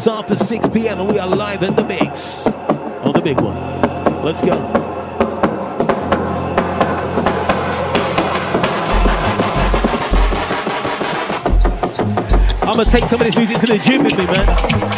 minutes 0.00 0.18
after 0.18 0.36
6 0.36 0.68
p.m. 0.70 0.98
and 0.98 1.08
we 1.08 1.18
are 1.18 1.28
live 1.28 1.62
in 1.62 1.74
the 1.74 1.84
mix 1.84 2.46
on 2.46 3.12
the 3.12 3.20
big 3.20 3.38
one. 3.40 3.54
Let's 4.24 4.40
go. 4.40 4.56
I'm 12.62 12.76
gonna 12.76 12.84
take 12.84 13.06
some 13.08 13.20
of 13.20 13.26
this 13.26 13.36
music 13.36 13.58
to 13.58 13.66
the 13.66 13.78
gym 13.78 14.04
with 14.04 14.16
me, 14.16 14.26
man. 14.26 14.89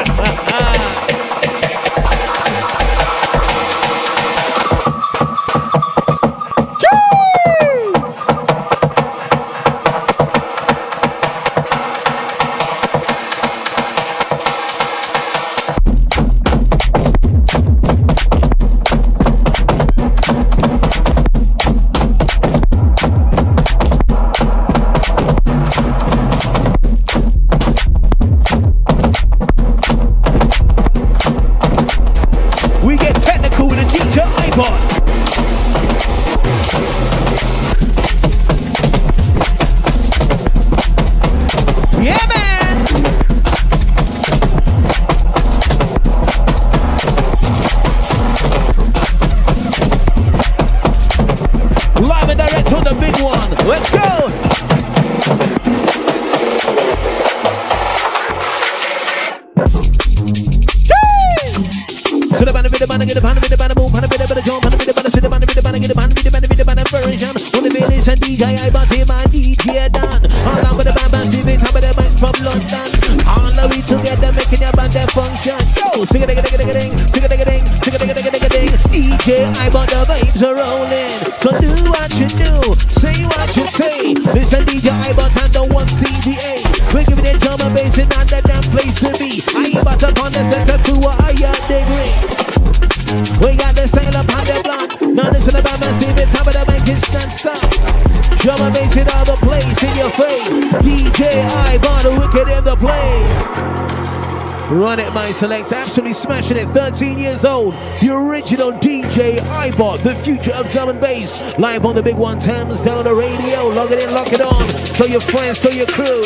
Run 104.72 104.98
It 105.00 105.12
My 105.12 105.32
Select, 105.32 105.70
absolutely 105.70 106.14
smashing 106.14 106.56
it. 106.56 106.66
13 106.68 107.18
years 107.18 107.44
old, 107.44 107.74
your 108.00 108.26
original 108.26 108.72
DJ 108.72 109.36
iBot, 109.36 110.02
the 110.02 110.14
future 110.14 110.52
of 110.52 110.70
drum 110.70 110.88
and 110.88 110.98
bass. 110.98 111.42
Live 111.58 111.84
on 111.84 111.94
the 111.94 112.02
big 112.02 112.16
one, 112.16 112.38
Thames 112.38 112.80
Delta 112.80 113.14
Radio. 113.14 113.68
Log 113.68 113.92
it 113.92 114.02
in, 114.02 114.10
lock 114.14 114.32
it 114.32 114.40
on. 114.40 114.66
Show 114.94 115.04
your 115.04 115.20
friends, 115.20 115.60
show 115.60 115.68
your 115.68 115.86
crew. 115.88 116.22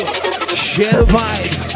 Share 0.55 0.93
the 0.93 1.05
vibes. 1.05 1.66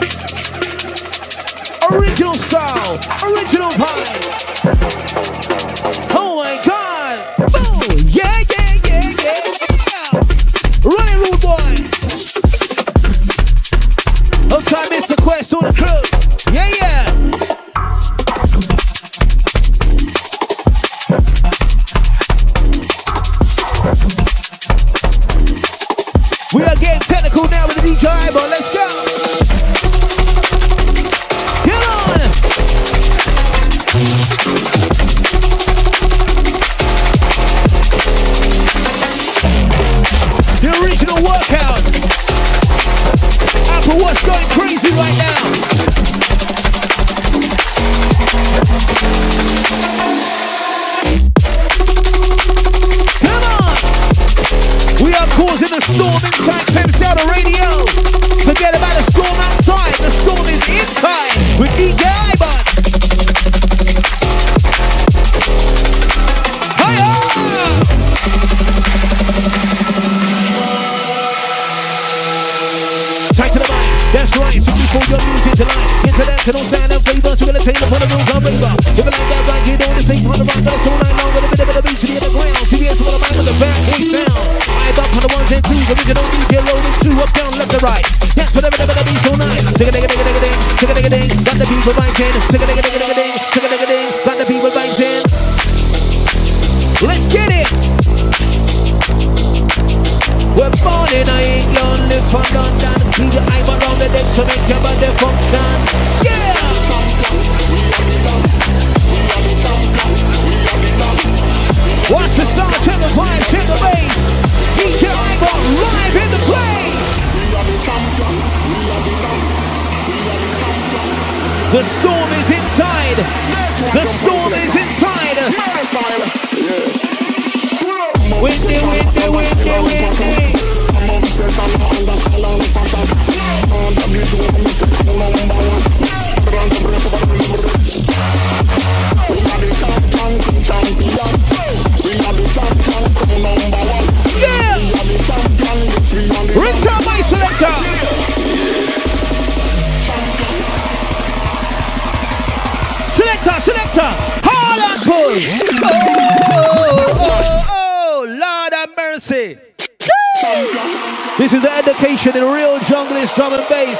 This 161.42 161.58
is 161.58 161.64
the 161.64 161.74
education 161.74 162.38
in 162.38 162.46
real 162.46 162.78
junglist 162.86 163.34
drum 163.34 163.58
and 163.58 163.66
bass 163.66 163.98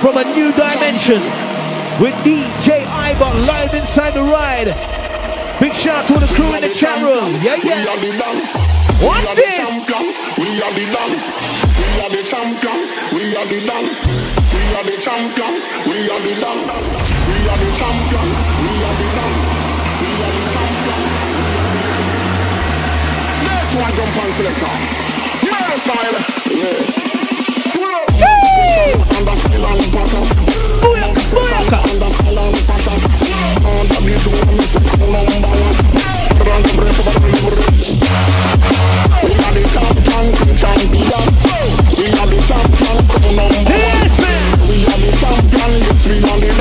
from 0.00 0.16
a 0.16 0.24
new 0.24 0.48
dimension 0.56 1.20
with 2.00 2.16
DJ 2.24 2.88
Ibot 2.88 3.44
live 3.44 3.74
inside 3.74 4.14
the 4.16 4.24
ride. 4.24 4.72
Big 5.60 5.74
shout 5.76 6.00
out 6.00 6.06
to 6.08 6.14
all 6.16 6.20
the 6.20 6.32
crew 6.32 6.48
in 6.56 6.64
the 6.64 6.72
chat 6.72 7.04
room. 7.04 7.36
Yeah, 7.44 7.60
yeah. 7.60 7.84
Watch 9.04 9.28
this. 9.36 9.60
We 10.40 10.56
are 10.64 10.72
the 10.72 10.88
dam. 10.88 11.20
We 11.20 11.88
are 12.00 12.08
the 12.08 12.24
champion. 12.24 12.78
We 13.12 13.36
are 13.36 13.44
the 13.52 13.60
dam. 13.68 13.84
We 13.84 14.62
are 14.72 14.84
the 14.88 14.96
champion. 14.96 15.52
We 15.84 16.00
are 16.00 16.22
the. 16.24 16.32
We 17.28 17.36
are 17.44 17.60
the 17.60 17.68
champion. 17.76 18.24
We 18.64 18.72
are 18.88 18.96
the. 18.96 19.08
We 20.00 20.08
are 20.24 20.32
the 20.32 20.44
champion. 20.48 21.00
Next 23.44 23.72
one 23.76 23.92
jump 23.92 24.16
on 24.16 24.32
selector. 24.32 25.05
Yes. 43.68 44.20
We 44.66 44.84
are 44.86 44.98
the 44.98 45.10
champion, 45.20 45.72
we 46.06 46.16
are 46.24 46.40
the 46.40 46.55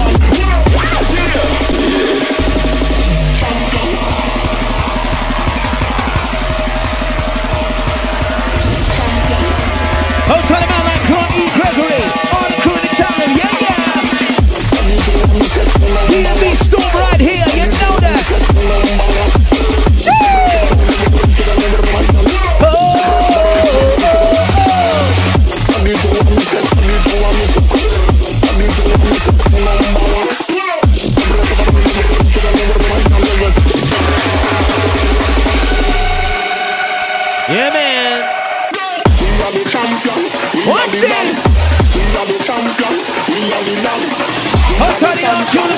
On 45.53 45.74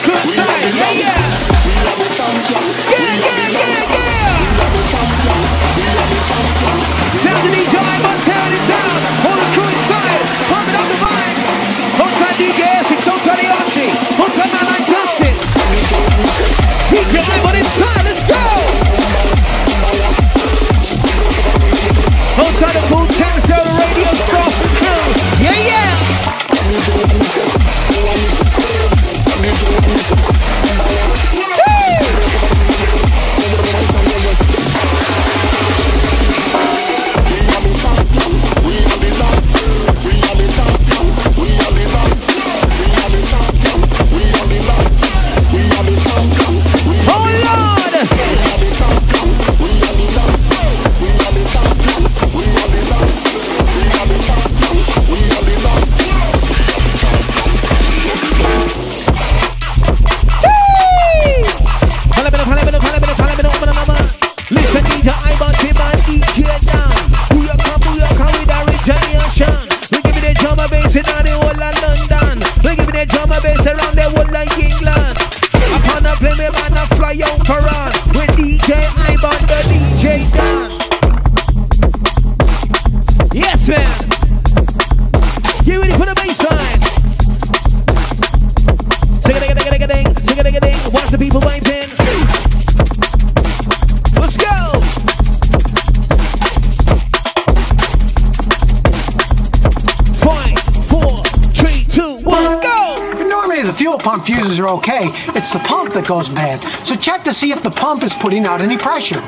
the 103.68 103.74
fuel 103.74 103.98
pump 103.98 104.26
fuses 104.26 104.62
are 104.62 104.70
okay. 104.70 105.10
It's 105.36 105.52
the 105.52 105.60
pump 105.60 105.94
that 105.94 106.08
goes 106.08 106.30
bad. 106.30 106.64
So 106.88 106.96
check 106.96 107.26
to 107.26 107.34
see 107.34 107.52
if 107.52 107.62
the 107.62 107.70
pump 107.70 108.02
is 108.02 108.14
putting 108.14 108.46
out 108.46 108.62
any 108.62 108.78
pressure. 108.78 109.20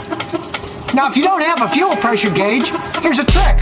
Now, 0.94 1.10
if 1.10 1.18
you 1.18 1.24
don't 1.24 1.42
have 1.42 1.62
a 1.62 1.68
fuel 1.68 1.98
pressure 1.98 2.32
gauge, 2.32 2.70
here's 3.02 3.20
a 3.20 3.26
trick. 3.26 3.60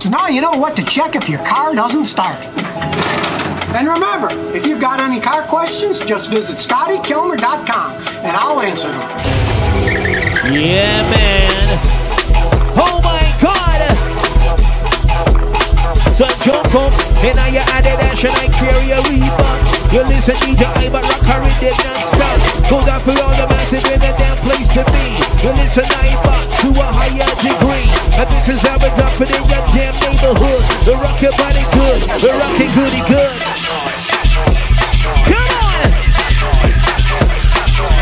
So 0.00 0.08
now 0.08 0.28
you 0.28 0.40
know 0.40 0.56
what 0.56 0.76
to 0.76 0.82
check 0.82 1.14
if 1.14 1.28
your 1.28 1.44
car 1.44 1.74
doesn't 1.74 2.06
start. 2.06 2.42
And 3.76 3.86
remember, 3.86 4.28
if 4.56 4.64
you've 4.66 4.80
got 4.80 4.98
any 4.98 5.20
car 5.20 5.42
questions, 5.42 6.00
just 6.00 6.30
visit 6.30 6.56
ScottyKilmer.com 6.56 7.92
and 8.24 8.34
I'll 8.34 8.60
answer 8.60 8.88
them. 8.88 9.10
Yeah, 10.52 11.02
man. 11.12 11.78
Oh 12.80 12.98
my 13.04 13.22
God! 13.42 13.62
So 16.16 16.26
jump 16.44 16.74
up, 16.74 16.92
and 17.24 17.36
now 17.36 17.46
you 17.46 17.58
add 17.58 17.86
a 17.86 17.96
dash 17.96 18.22
and 18.24 18.34
I 18.34 18.46
carry 18.48 18.90
a 18.90 19.00
Reebok. 19.02 19.81
You 19.92 20.00
listen, 20.08 20.34
DJ 20.40 20.64
Ivan 20.80 21.04
rock 21.04 21.20
a 21.20 21.36
rhythm 21.44 21.76
non-stop. 21.84 22.40
Go 22.72 22.80
down 22.80 22.96
for 23.04 23.12
all 23.12 23.36
the 23.36 23.44
massive 23.44 23.84
in 23.92 24.00
a 24.00 24.12
damn 24.16 24.40
place 24.40 24.64
to 24.72 24.80
be. 24.88 25.20
You 25.44 25.52
listen, 25.52 25.84
Ivan 25.84 26.40
to 26.64 26.68
a 26.80 26.88
higher 26.88 27.28
degree. 27.44 27.92
And 28.16 28.24
this 28.32 28.48
is 28.48 28.56
how 28.64 28.80
we 28.80 28.88
drop 28.96 29.12
it 29.20 29.28
in 29.28 29.44
your 29.52 29.60
damn 29.68 29.92
neighborhood. 30.00 30.64
The 30.88 30.96
rock 30.96 31.20
your 31.20 31.36
body 31.36 31.60
good, 31.76 32.08
the 32.24 32.32
rockin' 32.32 32.72
goody 32.72 33.04
good. 33.04 33.36
Come 35.28 35.52
on! 35.60 35.92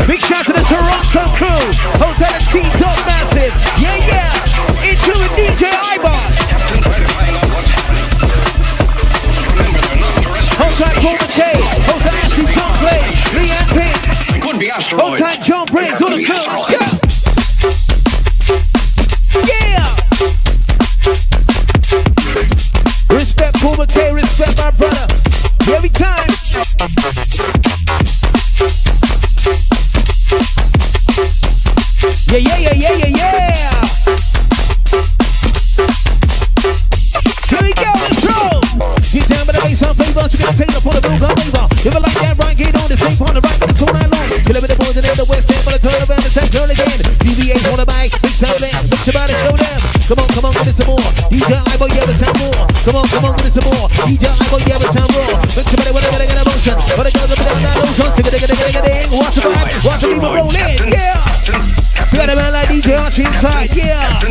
Big 0.07 0.23
shout 0.23 0.47
to 0.47 0.55
the 0.55 0.63
Toronto 0.63 1.27
crew. 1.35 1.59
Hotel 1.99 2.39
T 2.47 2.63
Dog 2.79 3.03
Massive. 3.03 3.51
Yeah, 3.75 3.99
yeah. 4.07 4.31
Into 4.87 5.11
a 5.11 5.27
DJ 5.35 5.67
Ibar. 5.75 6.23
Hotel 10.55 10.93
Paul 11.03 11.19
McKay. 11.19 11.60
Be 14.91 14.97
asteroids. 14.97 15.21
Hotel 15.21 15.41
John 15.41 15.67
Could 15.67 16.01
on 16.01 16.11
the 16.11 16.25
asteroids. 16.25 16.71
Yeah. 16.71 16.89
Yeah. 19.47 19.95
Respect 23.15 23.55
McKay. 23.77 24.13
Respect 24.13 24.57
my 24.57 24.71
brother. 24.71 25.07
Every 25.71 25.89
time. 25.89 26.29
Yeah, 32.27 32.37
yeah, 32.37 32.57
yeah, 32.57 32.73
yeah, 32.73 32.95
yeah, 32.95 33.07
yeah. 33.07 33.71
Here 37.47 37.63
we 37.63 37.73
go, 37.73 37.91
let's 37.95 38.23
roll. 38.25 38.61
Get 39.11 39.27
down 39.29 39.45
the 39.47 39.53
bass 39.63 39.79
flavor. 39.95 40.27
It 40.27 40.35
the 41.01 41.17
gun 41.19 41.35
flavor. 41.37 41.67
If 41.71 41.93
you 41.93 41.99
like 41.99 42.13
that, 42.13 42.37
right, 42.39 42.57
get 42.57 42.75
on 42.75 42.87
the 42.89 42.97
same 42.97 43.20
the 45.21 45.29
west 45.29 45.53
end 45.53 45.61
for 45.61 45.69
the 45.69 45.77
tournament 45.77 46.17
and 46.17 46.33
take 46.33 46.49
turn 46.49 46.65
again. 46.65 46.97
UVA's 47.21 47.61
on 47.69 47.77
the 47.77 47.85
mic, 47.93 48.09
big 48.25 48.33
sound 48.33 48.57
man, 48.57 48.73
put 48.89 49.05
your 49.05 49.13
body, 49.13 49.37
show 49.45 49.53
them. 49.53 49.79
Come 50.09 50.17
on, 50.17 50.27
come 50.33 50.45
on, 50.49 50.53
give 50.57 50.65
it 50.65 50.73
some 50.73 50.89
more. 50.89 51.09
DJ 51.29 51.61
Ivo, 51.61 51.85
yeah, 51.93 52.05
the 52.09 52.15
sound 52.17 52.37
more. 52.41 52.65
Come 52.81 52.97
on, 52.97 53.05
come 53.05 53.25
on, 53.29 53.33
give 53.37 53.45
it 53.45 53.53
some 53.53 53.67
more. 53.69 53.85
DJ 54.09 54.25
Ivo, 54.33 54.57
yeah, 54.65 54.81
the 54.81 54.87
sound 54.89 55.11
more. 55.13 55.37
Put 55.53 55.65
your 55.69 55.93
body, 55.93 56.09
to 56.09 56.25
get 56.25 56.41
a 56.41 56.45
motion. 56.49 56.77
But 56.97 57.05
it 57.05 57.13
goes 57.13 57.29
up 57.29 57.37
and 57.37 57.47
down, 57.53 57.61
that 57.61 57.77
motion. 57.77 58.07
Sing 58.17 58.25
it, 58.25 58.33
ding, 58.33 58.49
ding, 58.49 58.81
ding, 58.81 59.09
Watch 59.13 59.37
the 59.37 59.41
vibe, 59.45 59.85
watch 59.85 60.01
the 60.01 60.07
people 60.09 60.31
roll 60.33 60.55
in, 60.57 60.89
yeah. 60.89 61.21
We 62.09 62.17
got 62.17 62.33
a 62.33 62.35
man 62.35 62.51
like 62.57 62.73
DJ 62.73 62.97
Archie 62.97 63.29
inside, 63.29 63.69
yeah. 63.77 64.25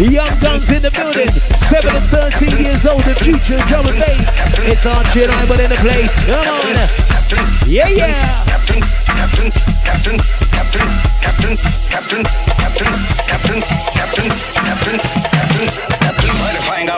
Young 0.00 0.32
guns 0.40 0.72
in 0.72 0.80
the 0.80 0.90
building, 0.90 1.28
7 1.68 1.84
and 1.84 2.06
13 2.08 2.56
years 2.64 2.86
old, 2.88 3.04
the 3.04 3.12
future 3.20 3.60
drum 3.68 3.84
and 3.92 4.00
bass. 4.00 4.24
It's 4.72 4.88
Archie 4.88 5.28
and 5.28 5.32
I, 5.36 5.44
but 5.44 5.60
in 5.60 5.68
the 5.68 5.76
place. 5.84 6.16
Come 6.24 6.48
on. 6.48 7.68
Yeah, 7.68 7.92
yeah. 7.92 8.57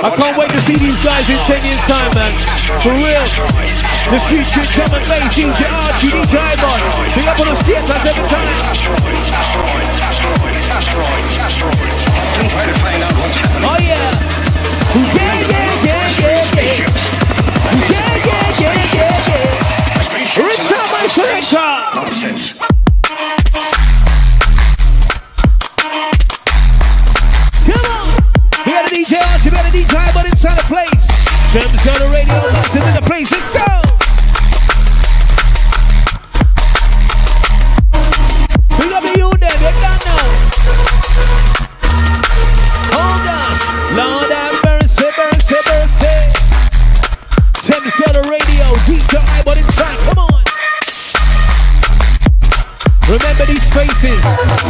I 0.03 0.15
can't 0.17 0.37
wait 0.37 0.51
to 0.51 0.61
see 0.61 0.77
these 0.77 1.03
guys 1.05 1.29
in 1.29 1.37
10 1.39 1.65
years' 1.65 1.81
time, 1.83 2.13
man. 2.15 2.33
For 2.81 2.93
real. 2.93 3.25
The 4.11 4.19
future, 4.29 4.67
drum 4.73 4.93
and 4.95 5.07
bass, 5.09 5.25
DJ 5.35 5.69
Archie, 5.71 6.09
DJ 6.09 6.37
Ivan. 6.37 6.81
Big 7.15 7.29
up 7.29 7.41
on 7.41 7.49
the 7.49 7.57
theatre 7.65 7.95
every 8.09 8.29
time. 8.29 9.50
shot. 21.51 21.95
Nonsense. 21.97 22.60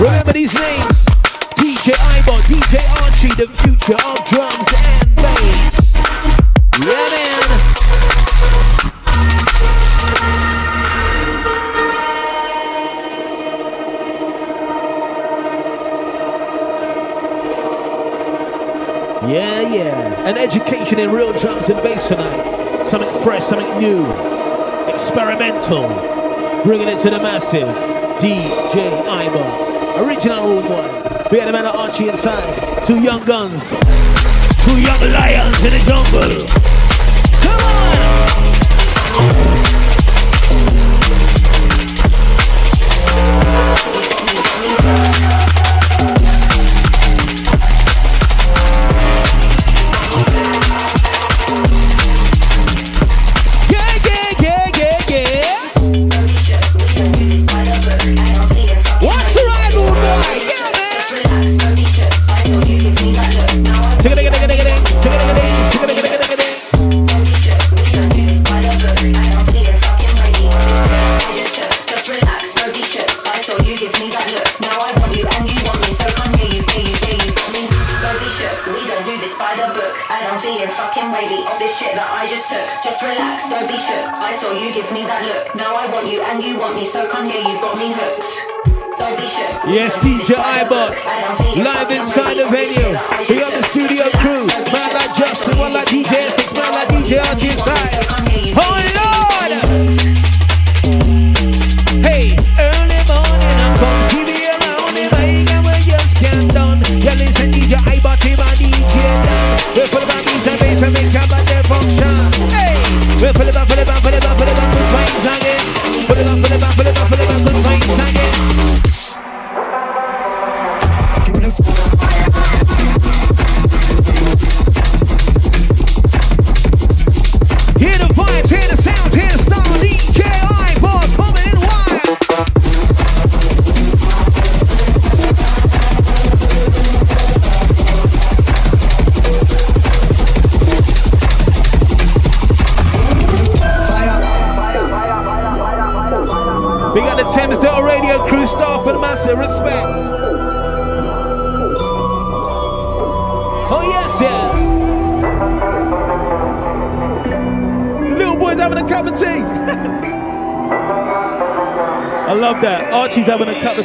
Remember 0.00 0.32
these 0.32 0.54
names 0.54 1.04
DJ 1.56 1.92
Ivo, 2.16 2.38
DJ 2.42 2.80
Archie, 3.02 3.34
the 3.36 3.48
future 3.62 3.94
of 3.94 4.24
drums 4.28 4.72
and 4.76 5.16
bass. 5.16 5.94
Yeah, 6.84 7.08
man. 7.10 7.70
Yeah, 19.30 19.60
yeah. 19.60 20.28
An 20.28 20.36
education 20.38 20.98
in 20.98 21.10
real 21.12 21.32
drums 21.38 21.68
and 21.68 21.82
bass 21.82 22.08
tonight. 22.08 22.84
Something 22.84 23.22
fresh, 23.22 23.44
something 23.44 23.78
new, 23.78 24.04
experimental, 24.92 25.88
bringing 26.64 26.88
it 26.88 26.98
to 27.00 27.10
the 27.10 27.18
massive. 27.18 27.99
DJ 28.20 28.90
Iba, 29.06 30.05
Original 30.05 30.40
old 30.40 30.68
boy. 30.68 31.28
We 31.32 31.38
had 31.38 31.48
a 31.48 31.52
man 31.52 31.64
of 31.64 31.74
Archie 31.74 32.10
inside. 32.10 32.84
Two 32.84 33.01
young 33.01 33.24
guns. 33.24 33.70
Two 34.62 34.78
young 34.78 35.01
lions 35.10 35.59
in 35.64 35.70
the 35.70 35.78
jungle. 35.86 36.47
Come 37.40 37.62
on! 41.34 41.39
Yes, 89.70 90.02
teacher 90.02 90.34
Ibot. 90.34 90.97
Live 91.55 91.90
inside 91.92 92.38
the 92.38 92.47
venue. 92.51 92.90
We 93.28 93.38
got 93.38 93.52
the 93.52 93.62
studio. 93.70 93.89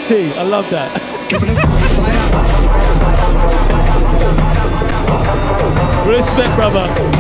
tea. 0.08 0.32
I 0.34 0.44
love 0.44 0.70
that. 0.70 0.92
Respect, 6.08 6.56
brother. 6.56 7.15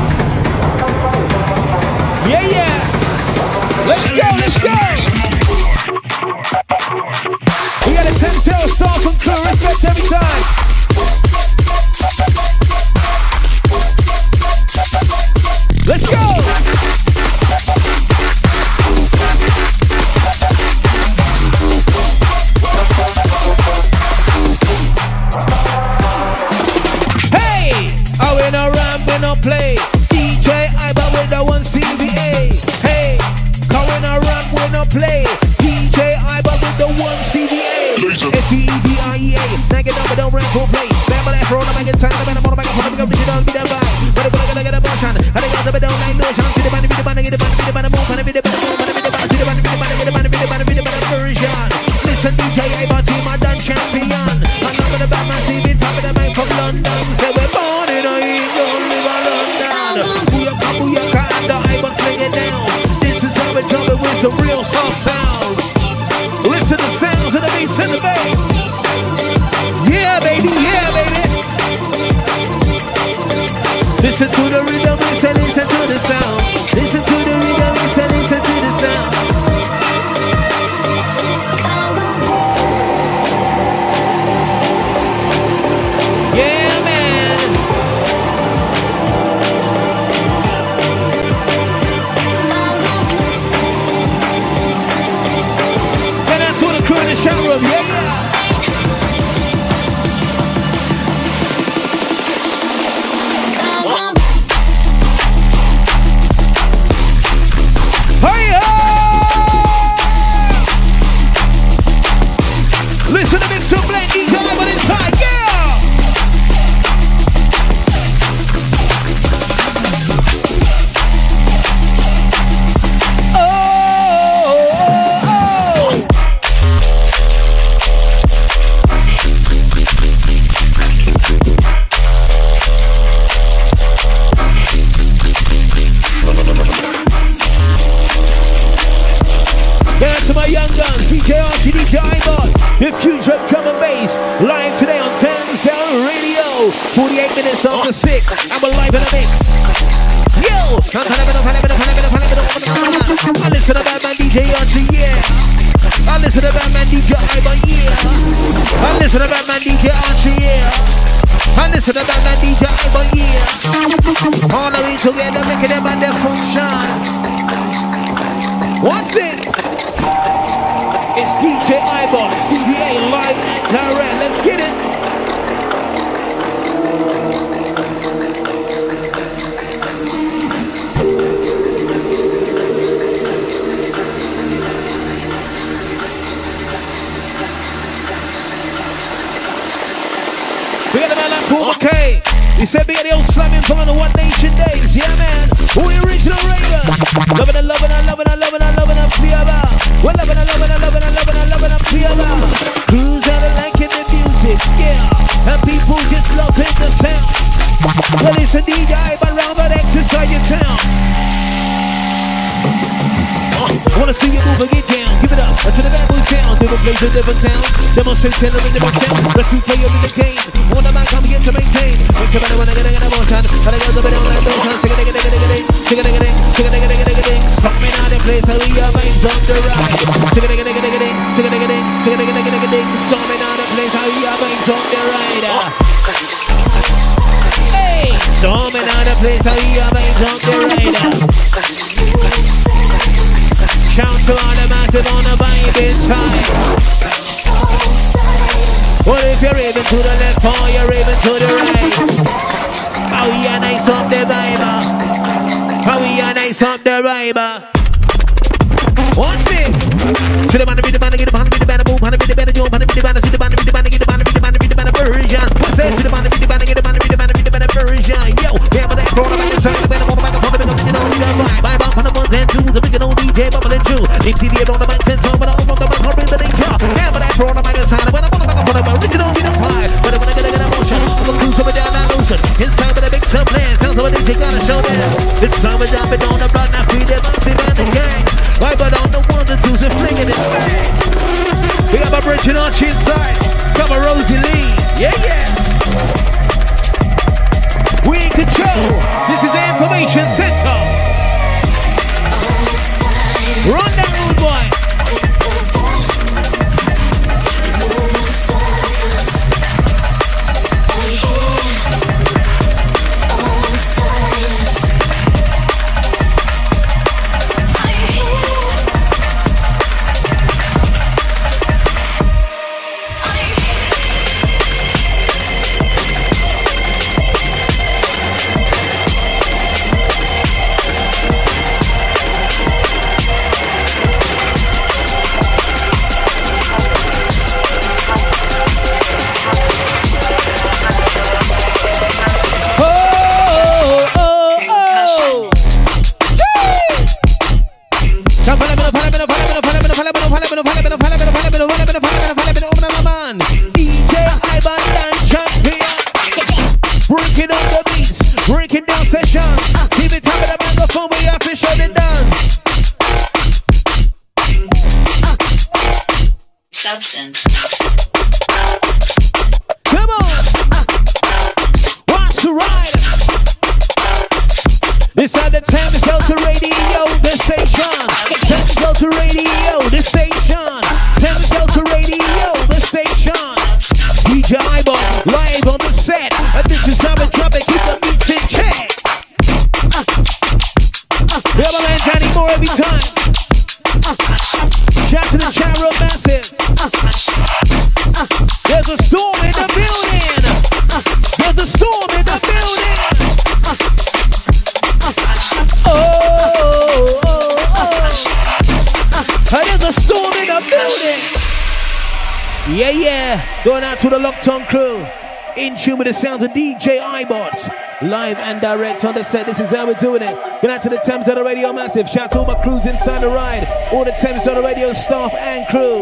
On 419.05 419.13
the 419.13 419.23
set. 419.23 419.45
This 419.45 419.59
is 419.59 419.69
how 419.69 419.85
we're 419.85 419.93
doing 419.93 420.23
it. 420.23 420.33
Going 420.63 420.73
out 420.73 420.81
to 420.81 420.89
the 420.89 420.97
Thames 420.97 421.25
Delta 421.25 421.43
Radio 421.43 421.71
Massive. 421.71 422.09
Shout 422.09 422.23
out 422.23 422.31
to 422.31 422.37
all 422.39 422.45
my 422.47 422.55
crews 422.63 422.87
inside 422.87 423.21
the 423.21 423.29
ride. 423.29 423.67
All 423.93 424.03
the 424.03 424.11
Thames 424.11 424.43
Delta 424.43 424.63
Radio 424.63 424.93
staff 424.93 425.31
and 425.35 425.67
crew. 425.67 426.01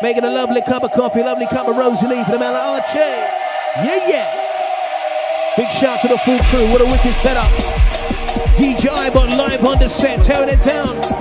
Making 0.00 0.24
a 0.24 0.30
lovely 0.30 0.62
cup 0.62 0.82
of 0.82 0.92
coffee, 0.92 1.20
lovely 1.20 1.46
cup 1.46 1.68
of 1.68 1.76
Rosalie 1.76 2.24
for 2.24 2.32
the 2.32 2.38
man 2.38 2.54
like 2.54 2.80
Archie. 2.80 2.98
Yeah, 2.98 4.08
yeah. 4.08 5.56
Big 5.58 5.68
shout 5.68 6.00
to 6.00 6.08
the 6.08 6.16
full 6.16 6.38
crew. 6.48 6.64
What 6.72 6.80
a 6.80 6.86
wicked 6.86 7.12
setup. 7.12 7.50
DJ 8.56 8.88
iBot 8.88 9.36
live 9.36 9.62
on 9.66 9.78
the 9.78 9.88
set, 9.88 10.22
tearing 10.22 10.48
it 10.48 10.62
down. 10.62 11.15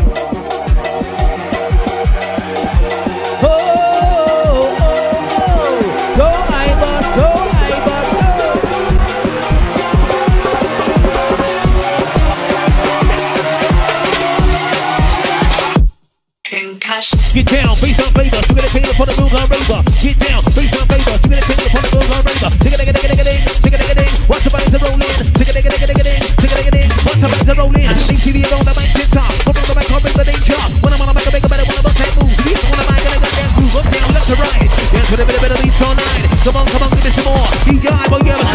Get 17.35 17.51
down, 17.51 17.75
face 17.75 17.99
on 17.99 18.07
flavor, 18.15 18.39
gonna 18.47 18.71
take 18.71 18.87
it 18.87 18.95
for 18.95 19.03
the 19.03 19.11
move 19.19 19.35
on 19.35 19.43
razor. 19.51 19.83
Get 19.99 20.15
down, 20.23 20.39
face 20.55 20.71
on 20.71 20.87
flavor, 20.87 21.19
gonna 21.19 21.43
take 21.43 21.59
it 21.59 21.67
for 21.67 21.83
the 21.83 21.91
move 21.91 22.07
on 22.15 22.23
razor. 22.23 22.47
Tick 22.63 22.71
a 22.71 22.77
digga 22.79 22.95
digga 22.95 23.11
digga 23.11 23.25
ding, 23.27 23.43
tick 23.59 23.75
a 23.75 23.77
digga 23.83 23.95
ding. 23.99 24.13
Watch 24.31 24.43
the 24.47 24.51
bodies 24.55 24.71
roll 24.79 24.95
in, 24.95 25.19
tick 25.35 25.49
a 25.49 25.51
digga 25.51 25.67
digga 25.67 25.87
digga 25.91 26.03
ding, 26.07 26.23
tick 26.39 26.47
a 26.47 26.55
digga 26.55 26.71
ding. 26.71 26.89
Watch 27.03 27.19
the 27.19 27.27
bodies 27.27 27.57
roll 27.59 27.75
in. 27.75 27.91
ATV 27.91 28.37
on 28.55 28.63
the 28.63 28.71
mic, 28.79 28.87
tip 28.95 29.11
the 29.11 29.75
mic, 29.75 29.91
I'll 29.91 29.99
the 29.99 30.23
danger. 30.23 30.61
When 30.79 30.95
I'm 30.95 31.01
on 31.03 31.07
the 31.11 31.15
mic, 31.19 31.27
I 31.27 31.31
make 31.35 31.43
a 31.43 31.51
better 31.51 31.67
one 31.67 31.75
of 31.75 31.83
those 31.83 31.97
type 31.99 32.15
moves. 32.15 32.39
You 32.39 32.55
on 32.55 32.77
the 32.79 32.85
mic, 32.87 33.03
I 33.03 33.19
got 33.19 33.31
dance 33.35 33.53
move 33.59 33.75
up 33.75 33.87
down 33.91 34.07
left 34.15 34.27
to 34.31 34.35
right. 34.39 34.71
Dance 34.95 35.09
with 35.11 35.19
a 35.19 35.27
bit 35.27 35.51
of 35.51 35.59
beats 35.59 35.81
all 35.83 35.91
night. 35.91 36.23
Come 36.39 36.55
on, 36.55 36.65
come 36.71 36.87
on, 36.87 36.89
give 36.95 37.03
me 37.03 37.11
some 37.19 37.27
more. 37.35 37.47
DJ, 37.67 37.91
boy, 38.07 38.23
a. 38.23 38.31
Yeah, 38.31 38.54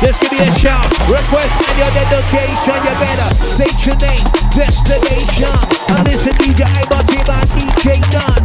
Just 0.00 0.16
give 0.22 0.32
me 0.32 0.38
a 0.40 0.50
shout, 0.56 0.88
request 1.12 1.52
and 1.68 1.76
your 1.76 1.92
dedication. 1.92 2.72
You 2.72 2.96
better 3.04 3.28
state 3.36 3.84
your 3.84 4.00
name, 4.00 4.24
destination, 4.48 5.52
and 5.92 6.08
listen, 6.08 6.32
to 6.32 6.40
DJ 6.40 6.64
team 7.04 7.20
by 7.28 7.44
DJ 7.52 8.00
Dunn. 8.08 8.40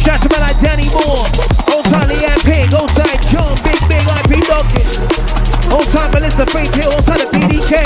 Shout 0.00 0.16
to 0.22 0.28
man 0.32 0.40
like 0.40 0.56
Danny 0.64 0.88
Moore, 0.88 1.28
old 1.68 1.84
time 1.92 2.08
Leanne 2.08 2.40
Pig, 2.48 2.72
old 2.72 2.88
time 2.96 3.20
John, 3.28 3.60
Big 3.60 3.76
Big 3.92 4.00
IP 4.00 4.40
Dawkins, 4.48 4.96
old 5.68 5.84
time 5.92 6.08
Melissa 6.16 6.46
Faith 6.46 6.74
Hill, 6.74 6.94
old 6.96 7.04
time 7.04 7.20
the 7.20 7.28
PDK, 7.28 7.84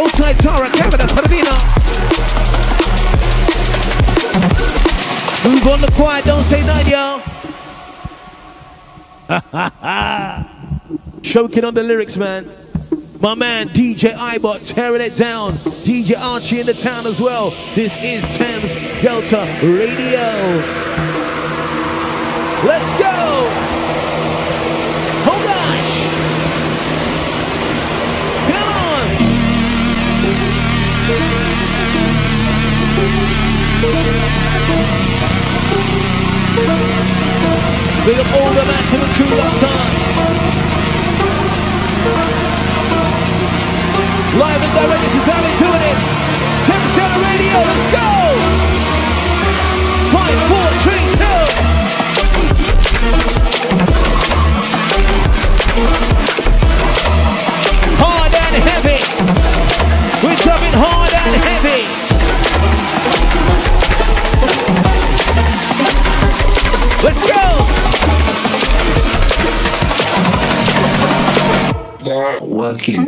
old 0.00 0.08
time 0.16 0.36
Tara 0.40 0.72
Canada, 0.72 1.04
Salvina. 1.04 1.52
Move 5.44 5.68
on 5.68 5.76
the 5.82 5.90
quiet, 5.92 6.24
don't 6.24 6.44
say 6.44 6.64
none, 6.64 6.86
yo. 6.88 7.20
Choking 11.30 11.64
on 11.64 11.74
the 11.74 11.84
lyrics, 11.84 12.16
man. 12.16 12.44
My 13.20 13.36
man 13.36 13.68
DJ 13.68 14.14
iBot 14.14 14.66
tearing 14.66 15.00
it 15.00 15.14
down. 15.14 15.52
DJ 15.86 16.18
Archie 16.18 16.58
in 16.58 16.66
the 16.66 16.74
town 16.74 17.06
as 17.06 17.20
well. 17.20 17.50
This 17.76 17.96
is 17.98 18.24
Thames 18.36 18.74
Delta 19.00 19.46
Radio. 19.62 20.26
Let's 22.66 22.92
go! 22.94 23.46
Oh 25.22 25.40
gosh! 25.46 25.92
Come 28.50 28.68
on! 28.74 29.06
Big 38.04 38.18
up 38.18 38.32
all 38.34 38.50
the 38.52 38.64
massive 38.66 39.00
and 39.00 39.14
cool 39.14 39.40
up 39.40 39.60
time. 39.60 40.09
Live 44.38 44.62
and 44.62 44.72
direct, 44.72 45.02
this 45.02 45.10
is 45.10 45.26
we're 45.26 45.58
doing 45.58 45.82
it. 45.82 45.98
Thames 46.62 46.90
Delta 46.94 47.18
Radio, 47.18 47.66
let's 47.66 47.82
go! 47.90 47.98
Five, 50.14 50.38
four, 50.46 50.70
three, 50.86 51.02
two. 51.18 51.42
Hard 57.98 58.30
and 58.34 58.54
heavy. 58.62 59.02
We're 60.24 60.38
coming 60.46 60.74
hard 60.78 61.12
and 61.12 61.34
heavy. 61.42 61.90
Let's 67.02 67.22
go. 67.26 67.66
Working. 72.46 73.06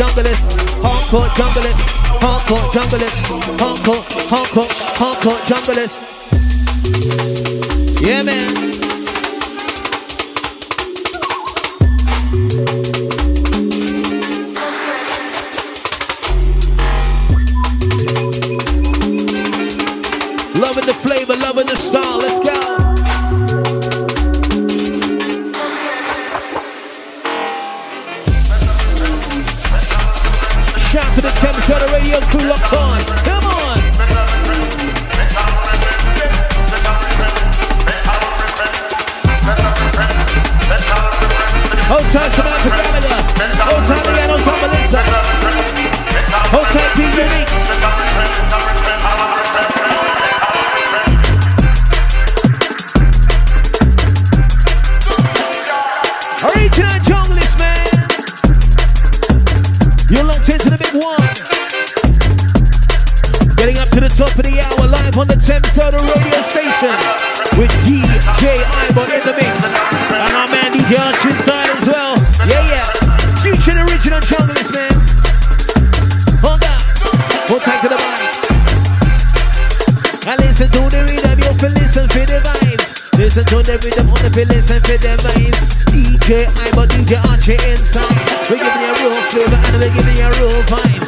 junglist, 0.00 0.56
hardcore 0.82 1.28
junglist, 1.36 1.80
hardcore 2.22 2.66
junglist, 2.72 3.16
hardcore, 3.60 4.02
hardcore, 4.32 4.70
hardcore 5.00 5.40
junglist. 5.50 5.96
Yeah, 8.00 8.22
man. 8.22 8.48
Loving 20.54 20.86
the 20.86 20.94
flavor, 21.02 21.34
A 32.12 32.20
cool 32.22 32.50
up 32.50 32.72
on. 32.72 32.89
fi 84.40 84.54
listen 84.54 84.80
for 84.80 84.96
them 84.96 85.18
vibes. 85.18 85.68
DJ 85.90 86.46
I, 86.46 86.70
but 86.74 86.88
DJ 86.90 87.18
Archie 87.28 87.58
inside. 87.68 88.08
We 88.48 88.56
giving 88.58 88.80
you 88.80 88.88
a 88.88 89.00
real 89.00 89.12
flavor 89.28 89.60
and 89.66 89.76
we 89.82 89.90
giving 89.90 90.16
you 90.16 90.24
a 90.24 90.30
real 90.38 90.62
vibe. 90.64 90.99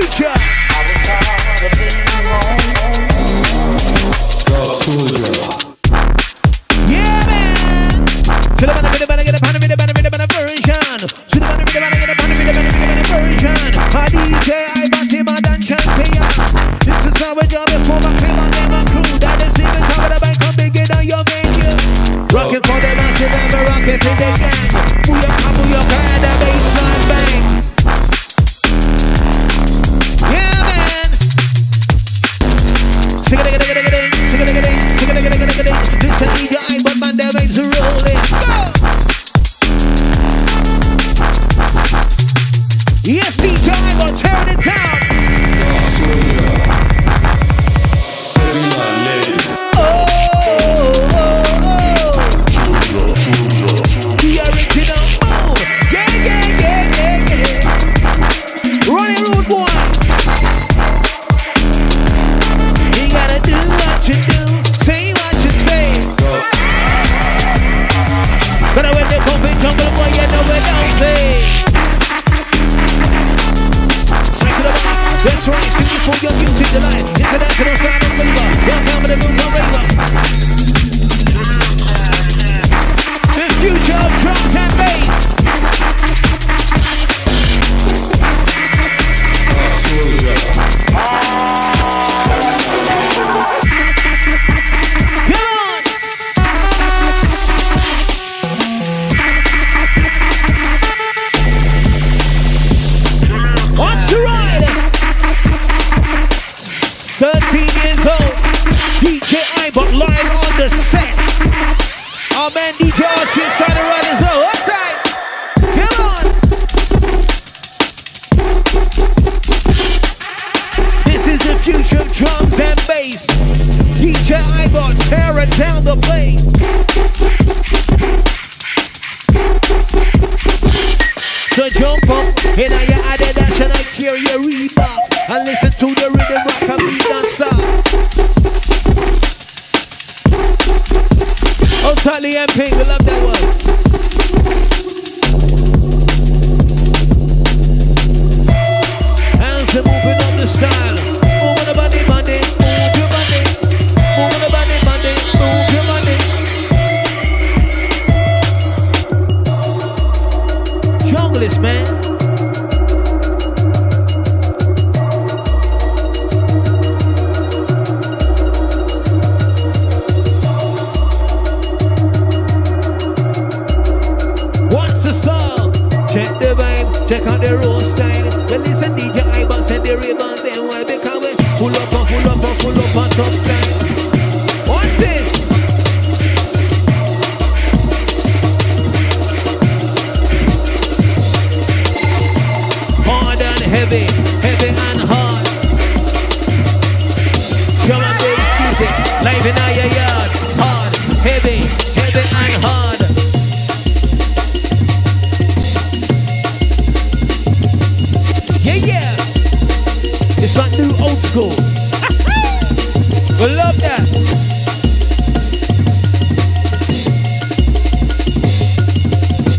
future. 0.00 0.37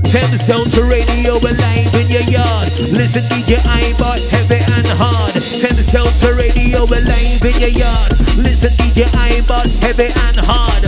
Down 0.09 0.65
to 0.73 0.89
radio, 0.89 1.37
we're 1.37 1.53
live 1.53 1.93
in 1.93 2.09
your 2.09 2.25
yard. 2.25 2.65
Listen, 2.81 3.21
DJ 3.29 3.61
Ibot, 3.61 4.17
heavy 4.33 4.57
and 4.57 4.89
hard. 4.97 5.29
Down 5.37 6.09
to 6.09 6.33
radio, 6.33 6.81
we're 6.89 7.05
live 7.05 7.45
in 7.45 7.53
your 7.61 7.69
yard. 7.69 8.17
Listen, 8.41 8.73
DJ 8.81 9.05
Ibot, 9.05 9.69
heavy 9.85 10.09
and 10.09 10.37
hard. 10.41 10.81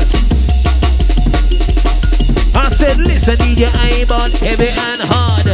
I 2.58 2.74
said, 2.74 2.98
listen, 2.98 3.38
DJ 3.38 3.70
Ibot, 3.70 4.42
heavy 4.42 4.74
and 4.90 5.02
hard. 5.06 5.46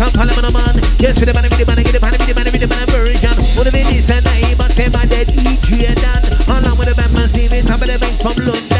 Come 0.00 0.12
follow 0.16 0.32
me, 0.40 0.50
man. 0.56 0.80
Yes, 1.04 1.20
for 1.20 1.28
the 1.28 1.36
man, 1.36 1.44
with 1.44 1.60
the 1.60 1.68
man, 1.68 1.84
get 1.84 1.92
the 1.92 2.00
man, 2.00 2.16
the 2.16 2.32
man, 2.32 2.48
the 2.48 2.64
man 2.64 2.86
version. 2.96 3.36
What 3.60 3.68
if 3.68 3.76
it 3.76 3.92
is 3.92 4.08
and 4.08 4.24
I, 4.24 4.56
but 4.56 4.72
say 4.72 4.88
my 4.88 5.04
dead 5.04 5.28
EG 5.36 5.84
and 5.84 6.00
Dan. 6.00 6.22
Along 6.48 6.80
with 6.80 6.88
the 6.88 6.94
band, 6.96 7.12
man, 7.12 7.28
see 7.28 7.52
me, 7.52 7.60
top 7.60 7.84
of 7.84 7.92
the 7.92 7.98
bank 8.00 8.16
from 8.24 8.40
London. 8.40 8.73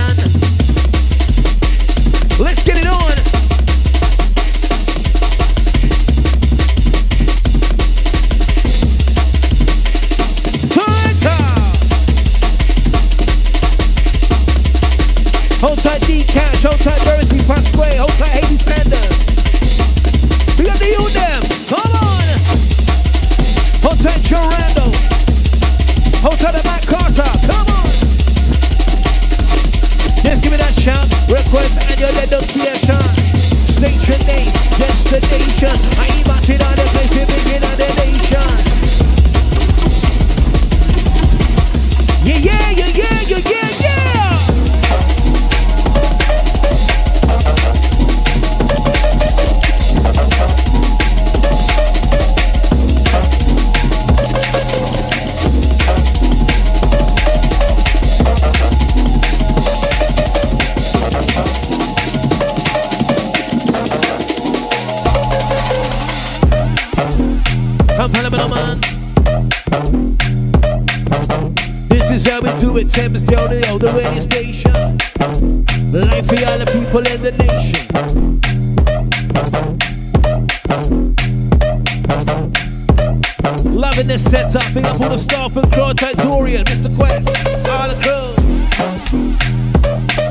All 85.00 85.08
the 85.08 85.18
staff 85.18 85.56
and 85.56 85.72
crew, 85.72 85.92
type 85.94 86.16
Dorian, 86.16 86.64
Mr. 86.66 86.94
Quest, 86.96 87.28
all 87.72 87.88
the 87.88 87.94
crew. 88.02 88.34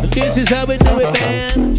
This 0.09 0.37
is 0.37 0.49
how 0.49 0.65
we 0.65 0.77
do 0.77 0.99
it, 0.99 1.11
man. 1.19 1.73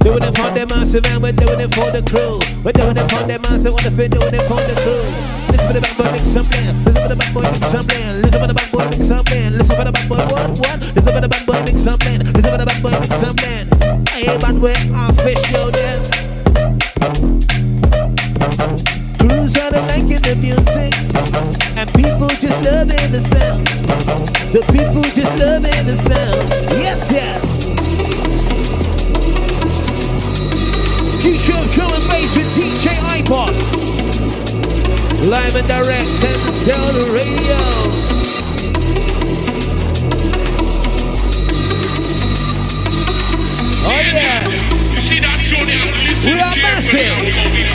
Doing 0.00 0.24
it 0.24 0.36
for 0.36 0.50
the 0.50 0.66
massive 0.68 1.06
and 1.06 1.22
we're 1.22 1.32
doing 1.32 1.60
it 1.60 1.74
for 1.74 1.90
the 1.90 2.02
crew. 2.02 2.38
We're 2.64 2.72
doing 2.72 2.96
it 2.96 3.10
for 3.10 3.22
the 3.26 3.38
massive, 3.48 3.72
what 3.72 3.86
if 3.86 3.96
we're 3.96 4.08
doing 4.08 4.34
it 4.34 4.48
for 4.48 4.60
the 4.60 4.74
crew? 4.82 5.04
Listen 5.52 5.66
for 5.66 5.72
the 5.72 5.80
bad 5.80 5.96
boy, 5.96 6.10
make 6.10 6.20
some 6.20 6.44
land. 6.50 6.84
Listen 6.84 7.02
for 7.02 7.08
the 7.08 7.16
bad 7.16 7.34
boy, 7.34 7.42
make 7.42 7.56
some 7.56 7.86
land 7.86 8.31
make 8.90 9.02
some 9.02 9.24
man. 9.30 9.58
Listen 9.58 9.76
for 9.76 9.84
the 9.84 9.92
bad 9.92 10.08
boy, 10.08 10.16
what, 10.16 10.50
what? 10.58 10.80
Listen 10.80 11.12
for 11.12 11.20
the 11.20 11.28
bad 11.28 11.46
boy, 11.46 11.60
make 11.66 11.78
some 11.78 11.98
man. 12.04 12.20
Listen 12.20 12.42
for 12.42 12.58
the 12.58 12.66
bad 12.66 12.82
boy, 12.82 12.90
make 12.90 13.16
some 13.20 13.36
man. 13.42 13.64
Hey, 14.08 14.38
bad 14.38 14.56
boy, 14.60 14.74
official 15.08 15.70
then. 15.70 16.00
Crews 19.18 19.56
are 19.58 19.70
liking 19.92 20.22
the 20.22 20.34
music, 20.40 20.92
and 21.76 21.88
people 21.94 22.28
just 22.40 22.58
loving 22.64 23.12
the 23.12 23.22
sound. 23.30 23.66
The 24.52 24.62
people 24.72 25.02
just 25.14 25.38
loving 25.38 25.86
the 25.86 25.96
sound. 25.96 26.48
Yes, 26.82 27.10
yes. 27.10 27.42
Future 31.22 31.64
drum 31.72 31.92
and 31.92 32.08
bass 32.10 32.36
with 32.36 32.52
DJ 32.54 32.96
iPods. 33.16 33.92
Live 35.28 35.54
and 35.54 35.68
direct 35.68 36.24
and 36.24 36.96
the 36.96 37.10
radio. 37.14 37.81
dancing. 46.90 47.71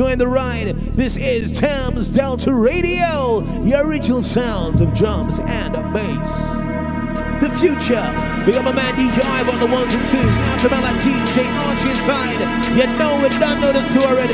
enjoying 0.00 0.16
the 0.16 0.26
ride. 0.26 0.68
This 0.96 1.18
is 1.18 1.52
Thames 1.52 2.08
Delta 2.08 2.54
Radio, 2.54 3.40
your 3.62 3.86
original 3.86 4.22
sounds 4.22 4.80
of 4.80 4.94
drums 4.94 5.38
and 5.40 5.76
of 5.76 5.92
bass. 5.92 6.32
The 7.42 7.50
future. 7.60 8.08
We 8.46 8.52
got 8.52 8.64
my 8.64 8.72
man 8.72 8.94
DJ 8.94 9.22
Ive 9.22 9.50
on 9.50 9.58
the 9.58 9.66
ones 9.66 9.92
and 9.92 10.06
twos. 10.06 10.22
Now 10.22 10.56
to 10.56 10.70
my 10.70 10.80
like 10.80 10.96
DJ 11.02 11.44
Archie 11.44 11.90
inside. 11.90 12.40
You 12.78 12.86
know 12.98 13.22
it, 13.26 13.32
done 13.38 13.60
know 13.60 13.74
the 13.74 13.80
two 13.92 14.00
already. 14.08 14.32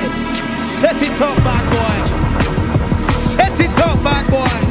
Set 0.62 1.02
it 1.02 1.20
up, 1.20 1.36
bad 1.38 1.64
boy. 1.74 3.02
Set 3.12 3.58
it 3.58 3.76
up, 3.80 4.00
bad 4.04 4.30
boy. 4.30 4.65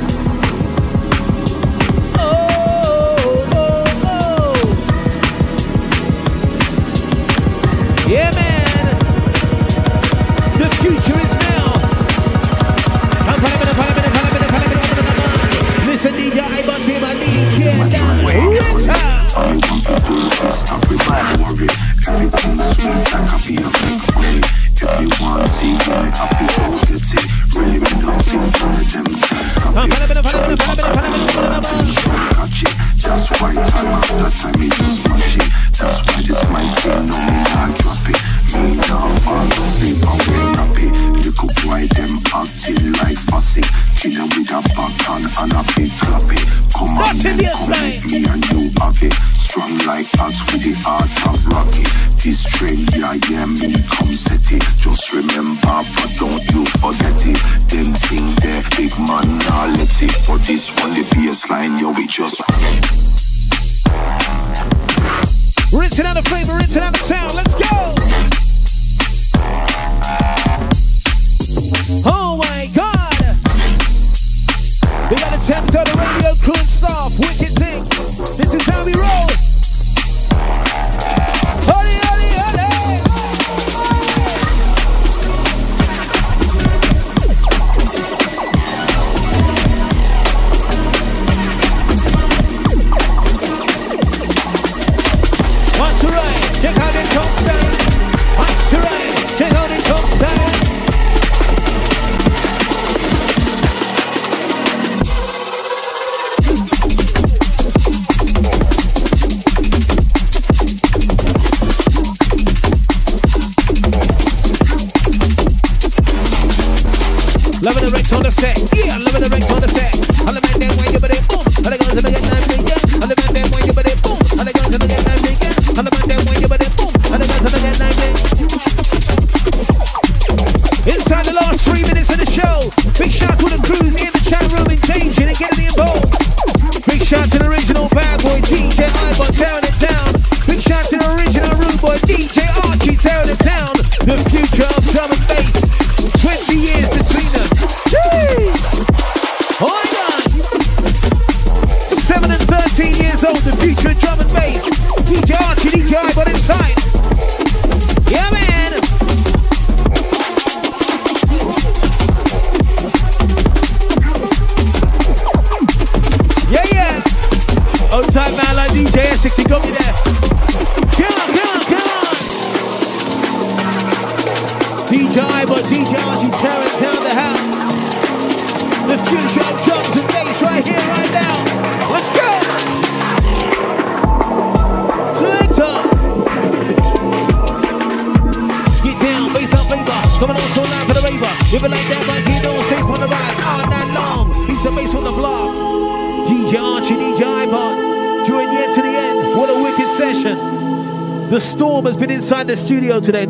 today. 203.06 203.26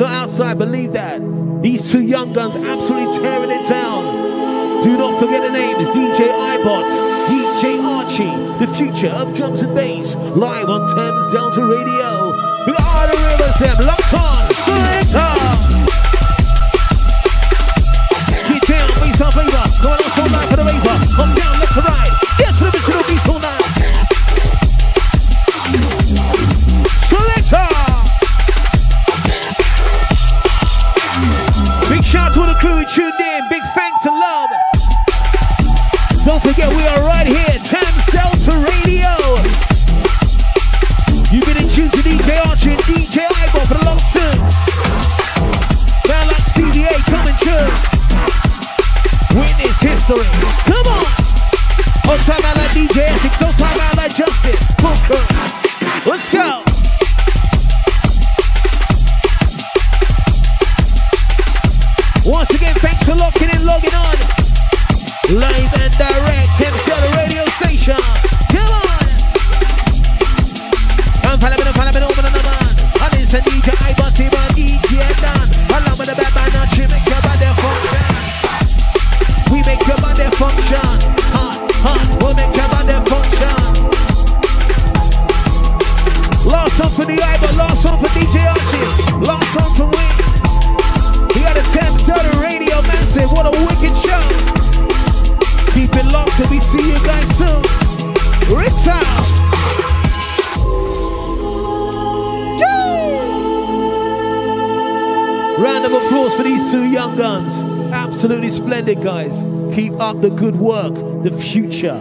splendid, 108.65 109.03
guys. 109.03 109.43
Keep 109.75 109.93
up 109.99 110.21
the 110.21 110.29
good 110.29 110.55
work. 110.55 110.95
The 111.23 111.31
future. 111.31 111.99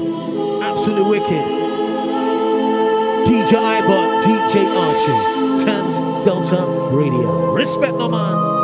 Absolutely 0.62 1.19
wicked. 1.19 1.45
DJ 3.28 3.53
Ibot, 3.53 4.23
DJ 4.23 4.65
Archie, 4.74 5.65
Thames 5.65 5.97
Delta 6.24 6.65
Radio. 6.91 7.53
Respect, 7.53 7.95
my 7.95 8.09
man. 8.09 8.64